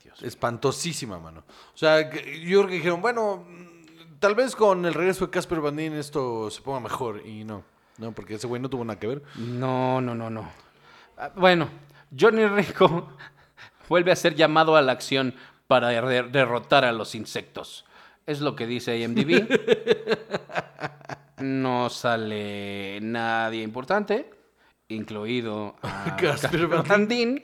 Dios. 0.02 0.22
Espantosísima, 0.22 1.18
mano. 1.18 1.42
O 1.74 1.76
sea, 1.76 2.08
yo 2.10 2.60
creo 2.60 2.66
que 2.68 2.74
dijeron, 2.74 3.00
bueno, 3.00 3.44
tal 4.24 4.34
vez 4.34 4.56
con 4.56 4.86
el 4.86 4.94
regreso 4.94 5.26
de 5.26 5.30
Casper 5.30 5.60
Van 5.60 5.76
Dien 5.76 5.92
esto 5.92 6.50
se 6.50 6.62
ponga 6.62 6.80
mejor. 6.80 7.20
Y 7.26 7.44
no, 7.44 7.62
no, 7.98 8.12
porque 8.12 8.36
ese 8.36 8.46
güey 8.46 8.58
no 8.62 8.70
tuvo 8.70 8.82
nada 8.82 8.98
que 8.98 9.06
ver. 9.06 9.22
No, 9.36 10.00
no, 10.00 10.14
no, 10.14 10.30
no. 10.30 10.50
Ah, 11.18 11.30
Bueno, 11.36 11.68
Johnny 12.18 12.46
Rico 12.46 13.10
vuelve 13.90 14.12
a 14.12 14.16
ser 14.16 14.34
llamado 14.34 14.76
a 14.76 14.80
la 14.82 14.92
acción 14.92 15.34
para 15.66 15.88
de- 15.88 16.22
derrotar 16.22 16.86
a 16.86 16.92
los 16.92 17.14
insectos. 17.14 17.84
Es 18.24 18.40
lo 18.40 18.56
que 18.56 18.66
dice 18.66 18.98
IMDb. 18.98 19.46
No 21.38 21.90
sale 21.90 23.00
nadie 23.02 23.62
importante, 23.62 24.30
incluido 24.88 25.76
a 25.82 26.16
Casper 26.20 26.68
Dien. 27.08 27.42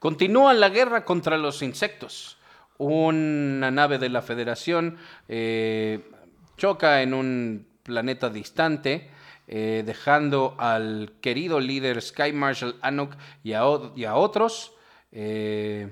Continúa 0.00 0.54
la 0.54 0.70
guerra 0.70 1.04
contra 1.04 1.36
los 1.36 1.62
insectos. 1.62 2.38
Una 2.78 3.70
nave 3.70 3.98
de 3.98 4.08
la 4.08 4.22
Federación 4.22 4.96
eh, 5.28 6.10
choca 6.56 7.02
en 7.02 7.14
un 7.14 7.66
planeta 7.82 8.30
distante, 8.30 9.10
eh, 9.48 9.82
dejando 9.86 10.54
al 10.58 11.12
querido 11.20 11.60
líder 11.60 12.02
Sky 12.02 12.32
Marshal 12.32 12.76
Anok 12.82 13.14
y 13.44 13.52
a, 13.52 13.66
o- 13.66 13.92
y 13.96 14.04
a 14.04 14.16
otros, 14.16 14.72
eh, 15.12 15.88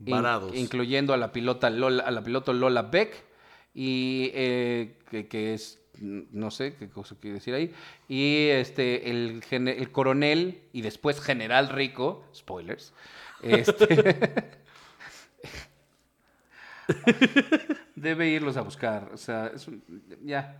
in- 0.00 0.58
incluyendo 0.58 1.12
a 1.12 1.16
la 1.16 1.32
pilota 1.32 1.70
Lola, 1.70 2.04
a 2.04 2.10
la 2.10 2.22
piloto 2.22 2.52
Lola 2.52 2.82
Beck 2.82 3.24
y 3.74 4.30
eh, 4.34 4.98
que, 5.10 5.26
que 5.26 5.54
es 5.54 5.80
no 6.00 6.52
sé 6.52 6.76
qué 6.76 6.88
cosa 6.88 7.16
quiere 7.20 7.34
decir 7.34 7.54
ahí 7.54 7.72
y 8.08 8.46
este 8.50 9.10
el, 9.10 9.42
el 9.50 9.90
coronel 9.90 10.60
y 10.72 10.82
después 10.82 11.20
general 11.20 11.68
Rico 11.70 12.24
spoilers 12.32 12.92
este 13.42 14.16
debe 17.94 18.28
irlos 18.28 18.56
a 18.56 18.62
buscar 18.62 19.10
o 19.12 19.16
sea 19.16 19.48
es 19.54 19.66
un- 19.68 19.82
ya 20.24 20.58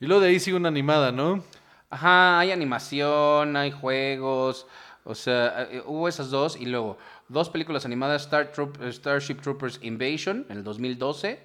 Y 0.00 0.06
luego 0.06 0.20
de 0.22 0.28
ahí 0.28 0.38
sigue 0.40 0.56
una 0.56 0.68
animada, 0.68 1.10
¿no? 1.12 1.42
Ajá, 1.90 2.38
hay 2.38 2.52
animación, 2.52 3.56
hay 3.56 3.70
juegos, 3.72 4.66
o 5.04 5.14
sea, 5.14 5.62
eh, 5.70 5.82
hubo 5.86 6.06
esas 6.06 6.30
dos 6.30 6.56
y 6.60 6.66
luego 6.66 6.98
dos 7.28 7.48
películas 7.50 7.84
animadas, 7.84 8.22
Star 8.22 8.52
Troop- 8.52 8.80
eh, 8.80 8.92
Starship 8.92 9.36
Troopers 9.40 9.80
Invasion 9.82 10.46
en 10.50 10.58
el 10.58 10.62
2012, 10.64 11.40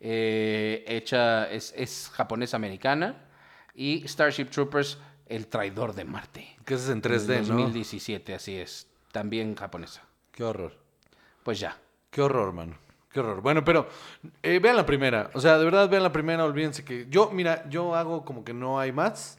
eh, 0.00 0.84
hecha, 0.86 1.50
es, 1.50 1.72
es 1.76 2.10
japonesa-americana, 2.14 3.16
y 3.74 4.06
Starship 4.06 4.46
Troopers 4.50 4.98
El 5.26 5.46
Traidor 5.48 5.94
de 5.94 6.04
Marte. 6.04 6.56
Que 6.64 6.74
es 6.74 6.86
en 6.88 6.98
en 6.98 7.02
3D, 7.02 7.30
el 7.38 7.48
¿no? 7.48 7.54
2017, 7.56 8.34
así 8.34 8.56
es, 8.56 8.86
también 9.10 9.56
japonesa. 9.56 10.02
Qué 10.32 10.44
horror. 10.44 10.74
Pues 11.42 11.58
ya. 11.58 11.76
Qué 12.10 12.20
horror, 12.22 12.52
mano. 12.52 12.76
Bueno, 13.22 13.64
pero 13.64 13.88
eh, 14.42 14.58
vean 14.58 14.76
la 14.76 14.86
primera. 14.86 15.30
O 15.34 15.40
sea, 15.40 15.58
de 15.58 15.64
verdad 15.64 15.88
vean 15.88 16.02
la 16.02 16.12
primera. 16.12 16.44
Olvídense 16.44 16.84
que 16.84 17.06
yo, 17.08 17.30
mira, 17.30 17.68
yo 17.68 17.94
hago 17.94 18.24
como 18.24 18.44
que 18.44 18.54
no 18.54 18.78
hay 18.78 18.92
más. 18.92 19.38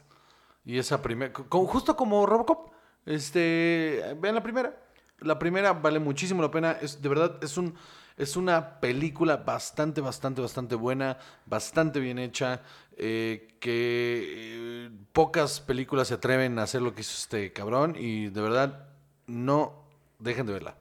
Y 0.64 0.78
esa 0.78 1.02
primera, 1.02 1.32
justo 1.50 1.96
como 1.96 2.26
Robocop. 2.26 2.72
Este, 3.06 4.02
vean 4.18 4.34
la 4.34 4.42
primera. 4.42 4.76
La 5.20 5.38
primera 5.38 5.72
vale 5.72 5.98
muchísimo 5.98 6.42
la 6.42 6.50
pena. 6.50 6.72
Es 6.80 7.00
de 7.02 7.08
verdad 7.08 7.38
es 7.42 7.56
un 7.58 7.74
es 8.16 8.36
una 8.36 8.80
película 8.80 9.38
bastante, 9.38 10.02
bastante, 10.02 10.42
bastante 10.42 10.74
buena, 10.74 11.16
bastante 11.46 12.00
bien 12.00 12.18
hecha. 12.18 12.60
eh, 13.02 13.56
que 13.60 14.86
eh, 14.86 14.90
pocas 15.12 15.60
películas 15.60 16.08
se 16.08 16.14
atreven 16.14 16.58
a 16.58 16.64
hacer 16.64 16.82
lo 16.82 16.94
que 16.94 17.00
hizo 17.00 17.14
este 17.16 17.52
cabrón. 17.52 17.96
Y 17.98 18.28
de 18.28 18.40
verdad, 18.42 18.88
no 19.26 19.84
dejen 20.18 20.46
de 20.46 20.52
verla. 20.52 20.76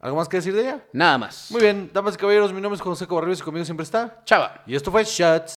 ¿Algo 0.00 0.16
más 0.16 0.28
que 0.28 0.38
decir 0.38 0.54
de 0.54 0.62
ella? 0.62 0.84
Nada 0.94 1.18
más. 1.18 1.50
Muy 1.50 1.60
bien, 1.60 1.90
damas 1.92 2.14
y 2.14 2.16
caballeros, 2.16 2.54
mi 2.54 2.60
nombre 2.60 2.76
es 2.76 2.80
José 2.80 3.06
Cobarrios 3.06 3.40
y 3.40 3.42
conmigo 3.42 3.66
siempre 3.66 3.84
está. 3.84 4.22
Chava. 4.24 4.62
Y 4.66 4.74
esto 4.74 4.90
fue 4.90 5.04
Shots. 5.04 5.59